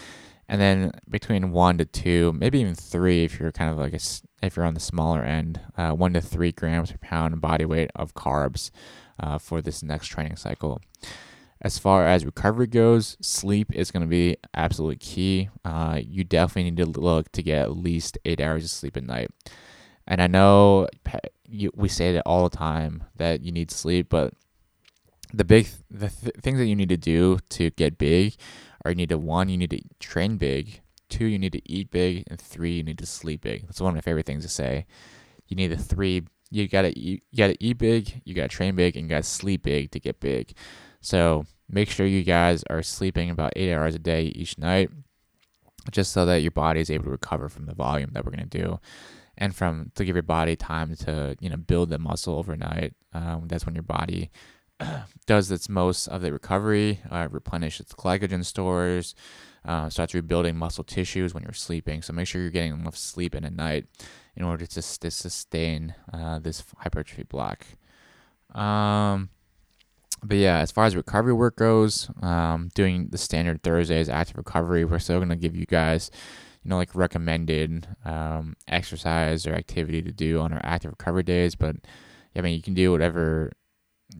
and 0.49 0.61
then 0.61 0.93
between 1.09 1.51
1 1.51 1.79
to 1.79 1.85
2, 1.85 2.33
maybe 2.33 2.61
even 2.61 2.75
3 2.75 3.25
if 3.25 3.41
you're 3.41 3.53
kind 3.53 3.71
of 3.71 3.79
like 3.79 3.95
a, 3.95 4.01
if 4.45 4.57
you're 4.57 4.65
on 4.65 4.75
the 4.75 4.81
smaller 4.81 5.23
end, 5.23 5.61
uh, 5.77 5.93
1 5.93 6.13
to 6.15 6.21
3 6.21 6.53
grams 6.53 6.93
per 6.93 6.99
pound 6.99 7.41
body 7.41 7.65
weight 7.65 7.91
of 7.95 8.15
carbs 8.15 8.71
uh, 9.19 9.39
for 9.39 9.61
this 9.61 9.83
next 9.83 10.09
training 10.09 10.37
cycle. 10.37 10.81
As 11.61 11.79
far 11.79 12.07
as 12.07 12.27
recovery 12.27 12.67
goes, 12.67 13.17
sleep 13.21 13.75
is 13.75 13.91
going 13.91 14.03
to 14.03 14.09
be 14.09 14.37
absolutely 14.55 14.97
key. 14.97 15.49
Uh, 15.65 16.01
you 16.05 16.23
definitely 16.23 16.71
need 16.71 16.77
to 16.77 17.01
look 17.01 17.33
to 17.33 17.43
get 17.43 17.63
at 17.63 17.77
least 17.77 18.19
eight 18.25 18.41
hours 18.41 18.65
of 18.65 18.71
sleep 18.71 18.97
at 18.97 19.05
night. 19.05 19.31
And 20.07 20.21
I 20.21 20.27
know 20.27 20.87
you, 21.49 21.71
we 21.75 21.89
say 21.89 22.13
that 22.13 22.23
all 22.27 22.49
the 22.49 22.57
time 22.57 23.05
that 23.17 23.41
you 23.41 23.53
need 23.53 23.71
sleep, 23.71 24.09
but 24.11 24.35
the 25.37 25.45
big 25.45 25.69
the 25.91 26.09
th- 26.09 26.35
things 26.41 26.59
that 26.59 26.67
you 26.67 26.75
need 26.75 26.89
to 26.89 26.97
do 26.97 27.39
to 27.51 27.71
get 27.71 27.99
big 27.99 28.37
are 28.85 28.91
you 28.91 28.97
need 28.97 29.11
to 29.11 29.19
one 29.19 29.49
you 29.49 29.59
need 29.59 29.71
to 29.71 29.81
train 30.01 30.39
big, 30.39 30.81
two 31.11 31.27
you 31.27 31.39
need 31.39 31.53
to 31.53 31.71
eat 31.71 31.91
big, 31.91 32.25
and 32.29 32.41
three 32.41 32.73
you 32.73 32.83
need 32.83 32.99
to 32.99 33.07
sleep 33.07 33.43
big. 33.43 33.67
That's 33.67 33.81
one 33.81 33.91
of 33.91 33.95
my 33.95 34.01
favorite 34.01 34.27
things 34.27 34.45
to 34.45 34.49
say. 34.49 34.87
You 35.47 35.57
need 35.57 35.69
the 35.69 35.77
three. 35.77 36.23
You 36.51 36.67
gotta 36.69 36.99
eat. 36.99 37.23
You 37.31 37.39
gotta 37.39 37.57
eat 37.61 37.79
big. 37.79 38.23
You 38.25 38.35
gotta 38.35 38.49
train 38.49 38.77
big, 38.77 38.97
and 38.97 39.05
you 39.05 39.11
gotta 39.11 39.23
sleep 39.25 39.63
big 39.63 39.91
to 39.91 40.01
get 40.01 40.21
big. 40.21 40.53
So 41.01 41.45
make 41.69 41.91
sure 41.91 42.07
you 42.07 42.23
guys 42.23 42.65
are 42.71 42.83
sleeping 42.83 43.31
about 43.31 43.53
eight 43.57 43.73
hours 43.73 43.95
a 43.95 43.99
day 43.99 44.33
each 44.35 44.57
night, 44.59 44.91
just 45.91 46.13
so 46.13 46.25
that 46.27 46.43
your 46.43 46.51
body 46.51 46.81
is 46.81 46.91
able 46.91 47.05
to 47.05 47.11
recover 47.11 47.49
from 47.51 47.67
the 47.67 47.75
volume 47.75 48.11
that 48.13 48.25
we're 48.25 48.33
going 48.33 48.49
to 48.49 48.59
do, 48.59 48.81
and 49.37 49.55
from 49.55 49.93
to 49.97 50.05
give 50.05 50.17
your 50.17 50.23
body 50.23 50.57
time 50.57 50.97
to 50.97 51.37
you 51.41 51.51
know 51.51 51.57
build 51.57 51.91
the 51.91 51.99
muscle 51.99 52.39
overnight. 52.39 52.95
Um, 53.13 53.49
that's 53.49 53.67
when 53.67 53.75
your 53.75 53.83
body 53.83 54.31
does 55.27 55.51
its 55.51 55.69
most 55.69 56.07
of 56.09 56.23
the 56.23 56.33
recovery, 56.33 57.01
uh, 57.11 57.29
replenish 57.31 57.81
its 57.81 57.93
glycogen 57.93 58.45
stores, 58.45 59.15
uh, 59.65 59.89
starts 59.89 60.15
rebuilding 60.15 60.57
muscle 60.57 60.85
tissues 60.85 61.35
when 61.35 61.43
you're 61.43 61.53
sleeping. 61.53 62.03
So 62.03 62.13
make 62.13 62.29
sure 62.29 62.41
you're 62.41 62.51
getting 62.51 62.73
enough 62.73 62.97
sleep 62.97 63.35
in 63.35 63.45
a 63.45 63.51
night 63.51 63.87
in 64.37 64.45
order 64.45 64.67
to, 64.67 64.99
to 64.99 65.11
sustain 65.11 65.95
uh, 66.13 66.39
this 66.39 66.63
hypertrophy 66.79 67.25
block. 67.25 67.67
Um, 68.55 69.31
but 70.23 70.39
yeah, 70.39 70.59
as 70.59 70.71
far 70.71 70.85
as 70.85 70.97
recovery 70.97 71.33
work 71.33 71.57
goes, 71.57 72.09
um, 72.23 72.71
doing 72.75 73.09
the 73.11 73.19
standard 73.19 73.63
Thursdays 73.63 74.09
active 74.09 74.37
recovery, 74.37 74.85
we're 74.85 74.99
still 74.99 75.19
gonna 75.19 75.37
give 75.37 75.57
you 75.57 75.67
guys, 75.67 76.11
you 76.63 76.71
know, 76.71 76.77
like 76.77 76.95
recommended 76.95 77.87
um, 78.05 78.55
exercise 78.69 79.47
or 79.47 79.55
activity 79.55 80.03
to 80.03 80.13
do 80.13 80.41
on 80.41 80.53
our 80.53 80.61
active 80.63 80.93
recovery 80.93 81.23
days. 81.23 81.55
But 81.55 81.77
I 82.35 82.41
mean, 82.41 82.55
you 82.55 82.63
can 82.63 82.75
do 82.75 82.93
whatever 82.93 83.53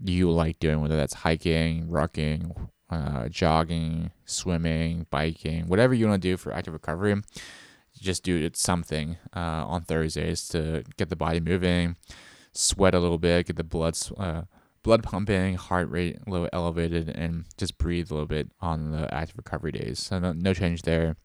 you 0.05 0.31
like 0.31 0.59
doing, 0.59 0.81
whether 0.81 0.97
that's 0.97 1.15
hiking, 1.15 1.87
rucking, 1.89 2.69
uh, 2.91 3.29
jogging, 3.29 4.11
swimming, 4.25 5.07
biking, 5.11 5.67
whatever 5.67 5.95
you 5.95 6.09
want 6.09 6.21
to 6.23 6.29
do 6.29 6.37
for 6.37 6.53
active 6.53 6.75
recovery. 6.75 7.17
Just 7.99 8.23
do 8.23 8.49
something 8.53 9.17
uh, 9.35 9.65
on 9.67 9.83
Thursdays 9.83 10.49
to 10.49 10.85
get 10.97 11.09
the 11.09 11.17
body 11.17 11.41
moving, 11.41 11.97
sweat 12.53 12.95
a 12.95 13.01
little 13.01 13.19
bit, 13.19 13.47
get 13.47 13.57
the 13.57 13.65
blood. 13.65 13.99
Uh, 14.17 14.43
blood 14.83 15.03
pumping, 15.03 15.57
heart 15.57 15.91
rate 15.91 16.17
a 16.25 16.31
little 16.31 16.49
elevated, 16.53 17.09
and 17.09 17.45
just 17.57 17.77
breathe 17.77 18.09
a 18.09 18.15
little 18.15 18.29
bit 18.29 18.53
on 18.61 18.93
the 18.93 19.13
active 19.13 19.37
recovery 19.37 19.73
days. 19.73 19.99
So 19.99 20.21
no, 20.21 20.33
no 20.33 20.55
change 20.55 20.83
there. 20.83 21.17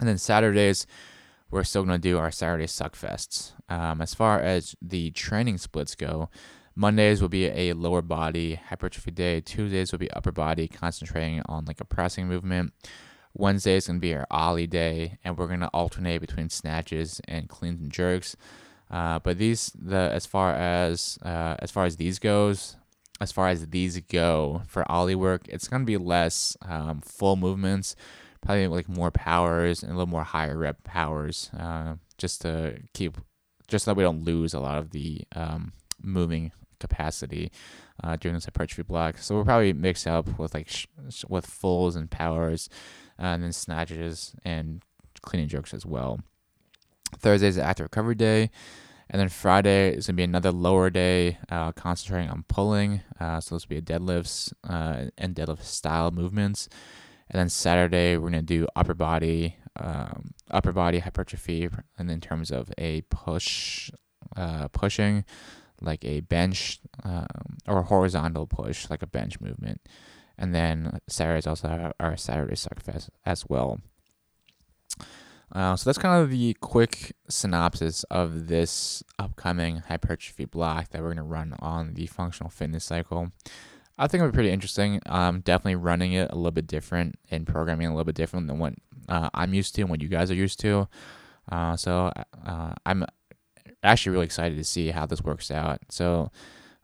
And 0.00 0.08
then 0.08 0.16
Saturdays, 0.16 0.86
we're 1.50 1.64
still 1.64 1.84
going 1.84 2.00
to 2.00 2.08
do 2.08 2.16
our 2.16 2.30
Saturday 2.30 2.66
suck 2.66 2.96
fests. 2.96 3.52
Um, 3.68 4.00
as 4.00 4.14
far 4.14 4.40
as 4.40 4.74
the 4.80 5.10
training 5.10 5.58
splits 5.58 5.94
go, 5.94 6.30
Mondays 6.74 7.20
will 7.20 7.28
be 7.28 7.46
a 7.46 7.72
lower 7.74 8.02
body 8.02 8.54
hypertrophy 8.54 9.10
day. 9.10 9.40
Tuesdays 9.40 9.92
will 9.92 9.98
be 9.98 10.10
upper 10.12 10.32
body, 10.32 10.68
concentrating 10.68 11.42
on 11.46 11.64
like 11.64 11.80
a 11.80 11.84
pressing 11.84 12.28
movement. 12.28 12.72
Wednesday 13.34 13.76
is 13.76 13.86
going 13.86 13.98
to 13.98 14.00
be 14.00 14.14
our 14.14 14.26
Oly 14.30 14.66
day, 14.66 15.18
and 15.24 15.36
we're 15.36 15.46
going 15.46 15.60
to 15.60 15.68
alternate 15.68 16.18
between 16.18 16.50
snatches 16.50 17.20
and 17.26 17.48
cleans 17.48 17.80
and 17.80 17.90
jerks. 17.90 18.36
Uh, 18.90 19.18
but 19.18 19.38
these 19.38 19.72
the 19.74 20.10
as 20.12 20.26
far 20.26 20.52
as 20.54 21.18
uh, 21.22 21.56
as 21.60 21.70
far 21.70 21.86
as 21.86 21.96
these 21.96 22.18
goes, 22.18 22.76
as 23.22 23.32
far 23.32 23.48
as 23.48 23.66
these 23.68 23.98
go 24.00 24.62
for 24.68 24.90
Oly 24.92 25.14
work, 25.14 25.48
it's 25.48 25.66
gonna 25.66 25.84
be 25.84 25.96
less 25.96 26.58
um, 26.60 27.00
full 27.00 27.36
movements, 27.36 27.96
probably 28.42 28.66
like 28.66 28.90
more 28.90 29.10
powers 29.10 29.82
and 29.82 29.92
a 29.92 29.94
little 29.94 30.06
more 30.06 30.24
higher 30.24 30.58
rep 30.58 30.84
powers, 30.84 31.50
uh, 31.58 31.94
just 32.18 32.42
to 32.42 32.80
keep 32.92 33.16
just 33.66 33.86
so 33.86 33.90
that 33.92 33.96
we 33.96 34.02
don't 34.02 34.24
lose 34.24 34.52
a 34.52 34.60
lot 34.60 34.76
of 34.76 34.90
the 34.90 35.22
um, 35.34 35.72
moving 36.02 36.52
capacity 36.82 37.50
uh, 38.04 38.16
during 38.16 38.34
this 38.34 38.44
hypertrophy 38.44 38.82
block. 38.82 39.18
So 39.18 39.34
we'll 39.34 39.44
probably 39.44 39.72
mix 39.72 40.06
up 40.06 40.38
with 40.38 40.54
like 40.54 40.68
sh- 40.68 40.86
with 41.28 41.46
fulls 41.46 41.96
and 41.96 42.10
powers, 42.10 42.68
and 43.18 43.42
then 43.42 43.52
snatches 43.52 44.34
and 44.44 44.82
cleaning 45.22 45.48
jerks 45.48 45.72
as 45.72 45.86
well. 45.86 46.20
Thursday 47.18 47.48
is 47.48 47.58
active 47.58 47.84
recovery 47.84 48.14
day. 48.14 48.50
And 49.10 49.20
then 49.20 49.28
Friday 49.28 49.90
is 49.90 50.06
going 50.06 50.14
to 50.14 50.20
be 50.20 50.22
another 50.22 50.50
lower 50.50 50.88
day, 50.88 51.36
uh, 51.50 51.72
concentrating 51.72 52.30
on 52.30 52.44
pulling. 52.48 53.02
Uh, 53.20 53.40
so 53.40 53.54
this 53.54 53.68
will 53.68 53.76
be 53.76 53.82
deadlifts 53.82 54.54
uh, 54.64 55.10
and 55.18 55.34
deadlift 55.34 55.64
style 55.64 56.10
movements. 56.10 56.66
And 57.28 57.38
then 57.38 57.50
Saturday, 57.50 58.16
we're 58.16 58.30
going 58.30 58.46
to 58.46 58.54
do 58.58 58.66
upper 58.74 58.94
body, 58.94 59.56
um, 59.78 60.32
upper 60.50 60.72
body 60.72 61.00
hypertrophy, 61.00 61.68
and 61.98 62.10
in 62.10 62.22
terms 62.22 62.50
of 62.50 62.72
a 62.78 63.02
push, 63.02 63.90
uh, 64.34 64.68
pushing, 64.68 65.24
like 65.82 66.04
a 66.04 66.20
bench 66.20 66.80
um, 67.04 67.58
or 67.66 67.78
a 67.78 67.82
horizontal 67.84 68.46
push, 68.46 68.88
like 68.90 69.02
a 69.02 69.06
bench 69.06 69.40
movement. 69.40 69.80
And 70.38 70.54
then 70.54 71.00
Saturday 71.08 71.38
is 71.38 71.46
also 71.46 71.92
our 72.00 72.16
Saturday 72.16 72.54
Suckfest 72.54 73.10
as 73.24 73.48
well. 73.48 73.80
Uh, 75.54 75.76
so 75.76 75.88
that's 75.88 75.98
kind 75.98 76.22
of 76.22 76.30
the 76.30 76.54
quick 76.60 77.14
synopsis 77.28 78.04
of 78.04 78.48
this 78.48 79.02
upcoming 79.18 79.76
hypertrophy 79.76 80.46
block 80.46 80.88
that 80.90 81.02
we're 81.02 81.08
going 81.08 81.16
to 81.18 81.22
run 81.22 81.54
on 81.58 81.94
the 81.94 82.06
functional 82.06 82.48
fitness 82.48 82.84
cycle. 82.84 83.30
I 83.98 84.08
think 84.08 84.22
it'll 84.22 84.32
be 84.32 84.36
pretty 84.36 84.50
interesting. 84.50 85.00
Um, 85.06 85.40
definitely 85.40 85.76
running 85.76 86.14
it 86.14 86.30
a 86.30 86.34
little 86.34 86.50
bit 86.52 86.66
different 86.66 87.16
and 87.30 87.46
programming 87.46 87.86
a 87.86 87.90
little 87.90 88.04
bit 88.04 88.14
different 88.14 88.48
than 88.48 88.58
what 88.58 88.74
uh, 89.08 89.28
I'm 89.34 89.52
used 89.52 89.74
to 89.74 89.82
and 89.82 89.90
what 89.90 90.00
you 90.00 90.08
guys 90.08 90.30
are 90.30 90.34
used 90.34 90.58
to. 90.60 90.88
Uh, 91.50 91.76
so 91.76 92.10
uh, 92.46 92.74
I'm 92.86 93.04
actually 93.82 94.12
really 94.12 94.26
excited 94.26 94.56
to 94.56 94.64
see 94.64 94.90
how 94.90 95.06
this 95.06 95.22
works 95.22 95.50
out. 95.50 95.80
So 95.90 96.30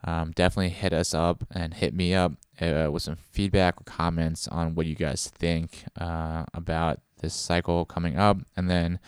um, 0.05 0.33
definitely 0.33 0.71
hit 0.71 0.93
us 0.93 1.15
up 1.15 1.45
and 1.51 1.75
hit 1.75 1.95
me 1.95 2.15
up 2.15 2.33
uh, 2.61 2.89
with 2.91 3.03
some 3.03 3.17
feedback 3.17 3.81
or 3.81 3.85
comments 3.85 4.47
on 4.49 4.75
what 4.75 4.87
you 4.87 4.95
guys 4.95 5.29
think 5.29 5.85
uh, 6.01 6.45
about 6.55 7.01
this 7.21 7.35
cycle 7.35 7.85
coming 7.85 8.17
up, 8.17 8.39
and 8.57 8.71
then 8.71 9.01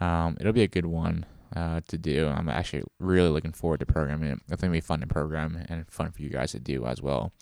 um, 0.00 0.36
it'll 0.40 0.52
be 0.52 0.62
a 0.62 0.68
good 0.68 0.86
one 0.86 1.26
uh, 1.54 1.80
to 1.88 1.98
do. 1.98 2.28
I'm 2.28 2.48
actually 2.48 2.84
really 2.98 3.30
looking 3.30 3.52
forward 3.52 3.80
to 3.80 3.86
programming 3.86 4.30
it. 4.30 4.38
I 4.46 4.56
think 4.56 4.64
it'll 4.64 4.72
be 4.72 4.80
fun 4.80 5.00
to 5.00 5.06
program 5.06 5.64
and 5.68 5.88
fun 5.90 6.10
for 6.12 6.22
you 6.22 6.30
guys 6.30 6.52
to 6.52 6.60
do 6.60 6.86
as 6.86 7.02
well. 7.02 7.32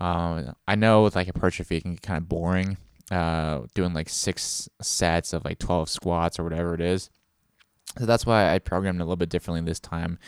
Um, 0.00 0.54
I 0.68 0.76
know 0.76 1.02
with 1.02 1.16
like 1.16 1.28
a 1.28 1.32
hypertrophy, 1.34 1.76
it 1.76 1.82
can 1.82 1.92
get 1.92 2.02
kind 2.02 2.18
of 2.18 2.28
boring. 2.28 2.76
Uh, 3.10 3.62
doing 3.74 3.92
like 3.92 4.08
six 4.08 4.68
sets 4.80 5.32
of 5.32 5.44
like 5.44 5.58
12 5.58 5.88
squats 5.88 6.38
or 6.38 6.44
whatever 6.44 6.74
it 6.74 6.80
is. 6.80 7.10
So 7.98 8.06
that's 8.06 8.24
why 8.26 8.54
I 8.54 8.58
programmed 8.58 9.00
a 9.00 9.04
little 9.04 9.16
bit 9.16 9.28
differently 9.28 9.60
this 9.62 9.80
time 9.80 10.18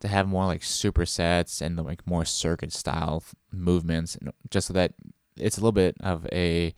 to 0.00 0.08
have 0.08 0.26
more 0.26 0.46
like 0.46 0.62
supersets 0.62 1.60
and 1.60 1.76
like 1.78 2.06
more 2.06 2.24
circuit 2.24 2.72
style 2.72 3.22
movements, 3.52 4.16
just 4.50 4.66
so 4.66 4.72
that 4.74 4.94
it's 5.36 5.56
a 5.56 5.60
little 5.60 5.72
bit 5.72 5.96
of 6.00 6.26
a 6.32 6.74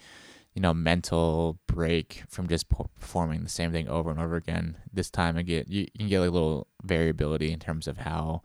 you 0.54 0.62
know 0.62 0.74
mental 0.74 1.58
break 1.66 2.22
from 2.28 2.48
just 2.48 2.68
performing 2.68 3.42
the 3.42 3.48
same 3.48 3.72
thing 3.72 3.88
over 3.88 4.10
and 4.10 4.20
over 4.20 4.36
again. 4.36 4.76
This 4.92 5.10
time, 5.10 5.36
get 5.44 5.68
you, 5.68 5.82
you 5.82 5.98
can 5.98 6.08
get 6.08 6.20
a 6.20 6.30
little 6.30 6.68
variability 6.82 7.52
in 7.52 7.58
terms 7.58 7.88
of 7.88 7.98
how 7.98 8.42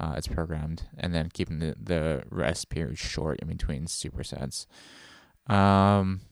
uh, 0.00 0.14
it's 0.16 0.26
programmed, 0.26 0.84
and 0.96 1.14
then 1.14 1.28
keeping 1.32 1.58
the 1.58 1.74
the 1.80 2.22
rest 2.30 2.70
period 2.70 2.98
short 2.98 3.40
in 3.40 3.48
between 3.48 3.86
supersets. 3.86 4.66
Um, 5.46 6.22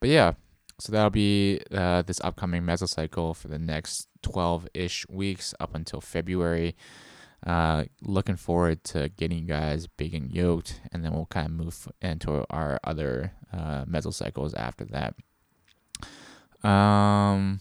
but 0.00 0.10
yeah, 0.10 0.34
so 0.78 0.92
that'll 0.92 1.10
be 1.10 1.60
uh, 1.72 2.02
this 2.02 2.20
upcoming 2.22 2.62
mesocycle 2.62 3.34
for 3.34 3.48
the 3.48 3.58
next 3.58 4.08
12 4.22 4.68
ish 4.74 5.06
weeks 5.08 5.54
up 5.58 5.74
until 5.74 6.00
February. 6.00 6.76
Uh, 7.46 7.84
looking 8.02 8.36
forward 8.36 8.82
to 8.82 9.08
getting 9.10 9.38
you 9.38 9.44
guys 9.44 9.86
big 9.86 10.14
and 10.14 10.32
yoked, 10.32 10.80
and 10.92 11.04
then 11.04 11.12
we'll 11.12 11.26
kind 11.26 11.46
of 11.46 11.52
move 11.52 11.88
into 12.02 12.44
our 12.50 12.80
other 12.82 13.32
uh, 13.52 13.84
mesocycles 13.84 14.56
after 14.56 14.84
that. 14.84 15.14
Um, 16.68 17.60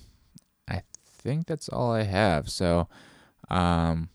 I 0.67 0.82
think 1.06 1.45
that's 1.45 1.69
all 1.69 1.91
I 1.91 2.03
have. 2.03 2.49
So, 2.49 2.88
um, 3.49 4.10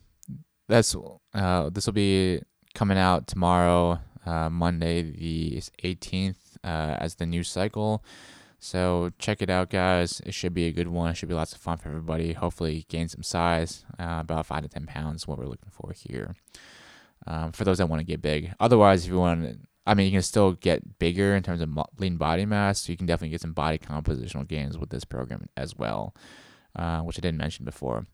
that's 0.67 0.95
uh, 1.33 1.69
this 1.69 1.85
will 1.85 1.93
be 1.93 2.41
coming 2.73 2.97
out 2.97 3.27
tomorrow, 3.27 3.99
uh, 4.25 4.49
Monday 4.49 5.01
the 5.01 5.61
18th, 5.83 6.57
uh, 6.63 6.97
as 6.99 7.15
the 7.15 7.25
new 7.25 7.43
cycle. 7.43 8.03
So 8.63 9.11
check 9.19 9.41
it 9.41 9.49
out, 9.49 9.69
guys. 9.69 10.21
It 10.25 10.33
should 10.33 10.53
be 10.53 10.67
a 10.67 10.71
good 10.71 10.87
one. 10.87 11.11
It 11.11 11.15
should 11.15 11.27
be 11.27 11.35
lots 11.35 11.51
of 11.51 11.59
fun 11.59 11.77
for 11.77 11.89
everybody. 11.89 12.31
Hopefully, 12.31 12.85
gain 12.87 13.09
some 13.09 13.21
size, 13.21 13.83
uh, 13.99 14.19
about 14.21 14.45
five 14.45 14.61
to 14.61 14.69
ten 14.69 14.85
pounds. 14.85 15.27
What 15.27 15.37
we're 15.37 15.47
looking 15.47 15.69
for 15.69 15.91
here. 15.91 16.33
Um, 17.27 17.51
for 17.51 17.65
those 17.65 17.79
that 17.79 17.89
want 17.89 17.99
to 17.99 18.05
get 18.05 18.21
big. 18.21 18.53
Otherwise, 18.61 19.03
if 19.03 19.11
you 19.11 19.19
want, 19.19 19.67
I 19.85 19.93
mean, 19.95 20.05
you 20.05 20.13
can 20.13 20.21
still 20.21 20.53
get 20.53 20.97
bigger 20.97 21.35
in 21.35 21.43
terms 21.43 21.59
of 21.59 21.77
lean 21.99 22.15
body 22.15 22.45
mass. 22.45 22.83
So 22.83 22.93
you 22.93 22.97
can 22.97 23.05
definitely 23.05 23.31
get 23.31 23.41
some 23.41 23.51
body 23.51 23.77
compositional 23.77 24.47
gains 24.47 24.77
with 24.77 24.91
this 24.91 25.03
program 25.03 25.47
as 25.57 25.75
well, 25.75 26.15
uh, 26.73 27.01
which 27.01 27.19
I 27.19 27.21
didn't 27.21 27.39
mention 27.39 27.65
before. 27.65 28.05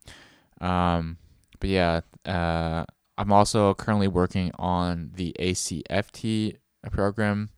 Um, 0.62 1.18
but 1.60 1.70
yeah, 1.70 2.02
uh, 2.26 2.86
I'm 3.20 3.32
also 3.32 3.76
currently 3.76 4.08
working 4.08 4.52
on 4.58 5.12
the 5.14 5.36
ACFT 5.40 6.56
program. 6.92 7.52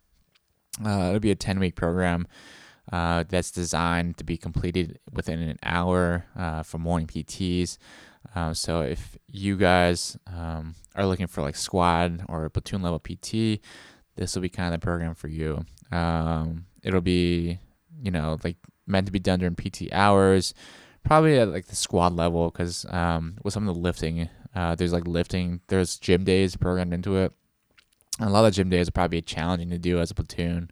Uh, 0.84 1.06
it'll 1.08 1.20
be 1.20 1.30
a 1.30 1.34
10 1.34 1.58
week 1.58 1.74
program 1.74 2.26
uh, 2.90 3.24
that's 3.28 3.50
designed 3.50 4.16
to 4.18 4.24
be 4.24 4.36
completed 4.36 4.98
within 5.12 5.40
an 5.40 5.58
hour 5.62 6.24
uh, 6.36 6.62
for 6.62 6.78
morning 6.78 7.06
PTs. 7.06 7.78
Uh, 8.34 8.54
so 8.54 8.80
if 8.80 9.16
you 9.28 9.56
guys 9.56 10.16
um, 10.26 10.74
are 10.94 11.06
looking 11.06 11.26
for 11.26 11.42
like 11.42 11.56
squad 11.56 12.24
or 12.28 12.48
platoon 12.48 12.82
level 12.82 12.98
PT, 12.98 13.60
this 14.16 14.34
will 14.34 14.42
be 14.42 14.48
kind 14.48 14.74
of 14.74 14.80
the 14.80 14.84
program 14.84 15.14
for 15.14 15.28
you. 15.28 15.64
Um, 15.90 16.66
it'll 16.82 17.00
be, 17.00 17.58
you 18.02 18.10
know, 18.10 18.38
like 18.42 18.56
meant 18.86 19.06
to 19.06 19.12
be 19.12 19.18
done 19.18 19.40
during 19.40 19.54
PT 19.54 19.92
hours, 19.92 20.54
probably 21.04 21.38
at 21.38 21.48
like 21.48 21.66
the 21.66 21.76
squad 21.76 22.14
level 22.14 22.50
because 22.50 22.86
um, 22.90 23.36
with 23.42 23.54
some 23.54 23.68
of 23.68 23.74
the 23.74 23.80
lifting, 23.80 24.28
uh, 24.54 24.74
there's 24.74 24.92
like 24.92 25.06
lifting, 25.06 25.60
there's 25.68 25.98
gym 25.98 26.24
days 26.24 26.56
programmed 26.56 26.94
into 26.94 27.16
it. 27.16 27.32
A 28.20 28.28
lot 28.28 28.44
of 28.44 28.52
gym 28.52 28.68
days 28.68 28.88
are 28.88 28.92
probably 28.92 29.22
challenging 29.22 29.70
to 29.70 29.78
do 29.78 29.98
as 29.98 30.10
a 30.10 30.14
platoon. 30.14 30.70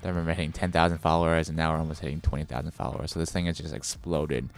Then 0.00 0.08
I 0.08 0.12
remember 0.12 0.32
hitting 0.32 0.52
10,000 0.52 0.98
followers, 0.98 1.48
and 1.48 1.56
now 1.58 1.72
we're 1.72 1.80
almost 1.80 2.00
hitting 2.00 2.20
20,000 2.20 2.70
followers. 2.70 3.12
So 3.12 3.18
this 3.18 3.32
thing 3.32 3.46
has 3.46 3.58
just 3.58 3.74
exploded. 3.74 4.48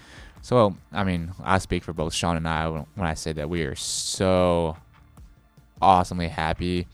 So, 0.42 0.76
I 0.92 1.02
mean, 1.02 1.32
I 1.42 1.58
speak 1.58 1.82
for 1.82 1.92
both 1.92 2.14
Sean 2.14 2.36
and 2.36 2.48
I 2.48 2.68
when 2.68 3.06
I 3.06 3.14
say 3.14 3.32
that 3.32 3.48
we 3.48 3.62
are 3.62 3.74
so 3.74 4.76
awesomely 5.82 6.28
happy 6.28 6.86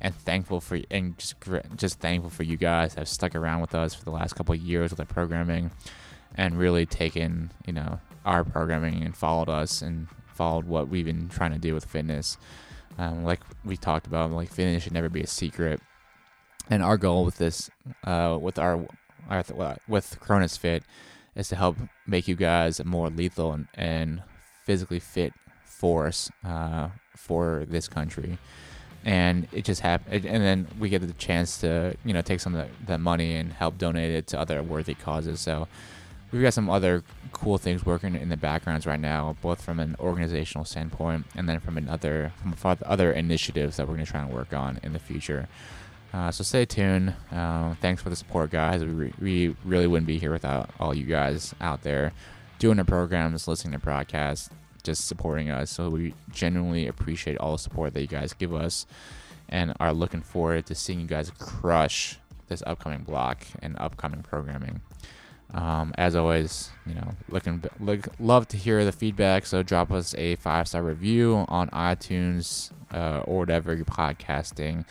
and 0.00 0.14
thankful 0.14 0.60
for 0.60 0.80
and 0.90 1.16
just 1.18 1.34
just 1.76 2.00
thankful 2.00 2.30
for 2.30 2.42
you 2.42 2.56
guys 2.56 2.94
that 2.94 3.00
have 3.00 3.08
stuck 3.08 3.34
around 3.34 3.60
with 3.60 3.74
us 3.74 3.94
for 3.94 4.04
the 4.04 4.10
last 4.10 4.34
couple 4.34 4.54
of 4.54 4.60
years 4.60 4.90
with 4.90 5.00
our 5.00 5.06
programming 5.06 5.70
and 6.34 6.58
really 6.58 6.84
taken 6.84 7.50
you 7.64 7.72
know 7.72 8.00
our 8.24 8.44
programming 8.44 9.02
and 9.02 9.16
followed 9.16 9.48
us 9.48 9.82
and 9.82 10.08
followed 10.26 10.66
what 10.66 10.88
we've 10.88 11.04
been 11.04 11.28
trying 11.28 11.52
to 11.52 11.58
do 11.58 11.74
with 11.74 11.84
fitness. 11.84 12.38
Um, 12.98 13.24
like 13.24 13.40
we 13.64 13.76
talked 13.76 14.06
about, 14.06 14.30
like 14.30 14.50
fitness 14.50 14.82
should 14.82 14.92
never 14.92 15.08
be 15.08 15.22
a 15.22 15.26
secret. 15.26 15.80
And 16.70 16.82
our 16.82 16.96
goal 16.96 17.24
with 17.24 17.36
this, 17.36 17.70
uh, 18.04 18.38
with 18.40 18.58
our, 18.58 18.86
our 19.28 19.44
with 19.88 20.18
Cronus 20.20 20.56
Fit, 20.56 20.82
is 21.34 21.48
to 21.48 21.56
help 21.56 21.76
make 22.06 22.28
you 22.28 22.36
guys 22.36 22.82
more 22.84 23.10
lethal 23.10 23.52
and, 23.52 23.68
and 23.74 24.22
physically 24.64 25.00
fit 25.00 25.32
force 25.64 26.30
uh, 26.44 26.88
for 27.16 27.64
this 27.68 27.88
country. 27.88 28.38
And 29.04 29.48
it 29.52 29.64
just 29.66 29.82
happened, 29.82 30.24
and 30.24 30.42
then 30.42 30.66
we 30.78 30.88
get 30.88 31.06
the 31.06 31.12
chance 31.12 31.58
to, 31.60 31.94
you 32.06 32.14
know, 32.14 32.22
take 32.22 32.40
some 32.40 32.54
of 32.54 32.66
that 32.86 33.00
money 33.00 33.36
and 33.36 33.52
help 33.52 33.76
donate 33.76 34.10
it 34.10 34.26
to 34.28 34.40
other 34.40 34.62
worthy 34.62 34.94
causes. 34.94 35.40
So, 35.40 35.68
we've 36.32 36.42
got 36.42 36.54
some 36.54 36.68
other 36.70 37.02
cool 37.32 37.58
things 37.58 37.84
working 37.84 38.14
in 38.14 38.28
the 38.28 38.36
backgrounds 38.36 38.86
right 38.86 39.00
now, 39.00 39.36
both 39.40 39.62
from 39.62 39.80
an 39.80 39.96
organizational 39.98 40.64
standpoint 40.64 41.26
and 41.34 41.48
then 41.48 41.60
from 41.60 41.76
another 41.76 42.32
from 42.40 42.76
other 42.84 43.12
initiatives 43.12 43.76
that 43.76 43.86
we're 43.86 43.94
going 43.94 44.06
to 44.06 44.10
try 44.10 44.20
and 44.20 44.32
work 44.32 44.52
on 44.52 44.80
in 44.82 44.92
the 44.92 44.98
future. 44.98 45.48
Uh, 46.12 46.30
so 46.30 46.44
stay 46.44 46.64
tuned. 46.64 47.12
Uh, 47.32 47.74
thanks 47.80 48.00
for 48.00 48.08
the 48.08 48.14
support, 48.14 48.50
guys. 48.50 48.84
We, 48.84 49.12
we 49.20 49.56
really 49.64 49.88
wouldn't 49.88 50.06
be 50.06 50.18
here 50.18 50.30
without 50.30 50.70
all 50.78 50.94
you 50.94 51.06
guys 51.06 51.54
out 51.60 51.82
there 51.82 52.12
doing 52.60 52.76
the 52.76 52.84
programs, 52.84 53.48
listening 53.48 53.72
to 53.72 53.80
broadcasts, 53.80 54.48
just 54.84 55.08
supporting 55.08 55.50
us. 55.50 55.72
So 55.72 55.90
we 55.90 56.14
genuinely 56.30 56.86
appreciate 56.86 57.36
all 57.38 57.52
the 57.52 57.58
support 57.58 57.94
that 57.94 58.00
you 58.00 58.06
guys 58.06 58.32
give 58.32 58.54
us 58.54 58.86
and 59.48 59.74
are 59.80 59.92
looking 59.92 60.22
forward 60.22 60.66
to 60.66 60.74
seeing 60.76 61.00
you 61.00 61.06
guys 61.06 61.32
crush 61.38 62.18
this 62.46 62.62
upcoming 62.64 63.02
block 63.02 63.44
and 63.60 63.76
upcoming 63.78 64.22
programming. 64.22 64.82
Um, 65.52 65.94
as 65.96 66.16
always, 66.16 66.70
you 66.86 66.94
know, 66.94 67.12
looking 67.28 67.62
look, 67.78 68.08
love 68.18 68.48
to 68.48 68.56
hear 68.56 68.84
the 68.84 68.92
feedback. 68.92 69.46
So 69.46 69.62
drop 69.62 69.92
us 69.92 70.14
a 70.16 70.36
five 70.36 70.66
star 70.66 70.82
review 70.82 71.44
on 71.48 71.68
iTunes 71.70 72.72
uh, 72.92 73.20
or 73.24 73.40
whatever 73.40 73.74
your 73.74 73.84
podcasting 73.84 74.84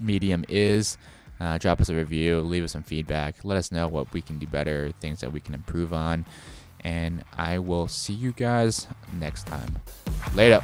medium 0.00 0.44
is. 0.48 0.98
Uh, 1.38 1.56
drop 1.58 1.80
us 1.80 1.88
a 1.88 1.94
review, 1.94 2.40
leave 2.40 2.64
us 2.64 2.72
some 2.72 2.82
feedback, 2.82 3.36
let 3.44 3.56
us 3.56 3.72
know 3.72 3.88
what 3.88 4.12
we 4.12 4.20
can 4.20 4.38
do 4.38 4.46
better, 4.46 4.92
things 5.00 5.20
that 5.20 5.32
we 5.32 5.40
can 5.40 5.54
improve 5.54 5.92
on, 5.92 6.26
and 6.80 7.24
I 7.38 7.58
will 7.58 7.88
see 7.88 8.12
you 8.12 8.32
guys 8.32 8.86
next 9.18 9.46
time. 9.46 9.78
Later. 10.34 10.62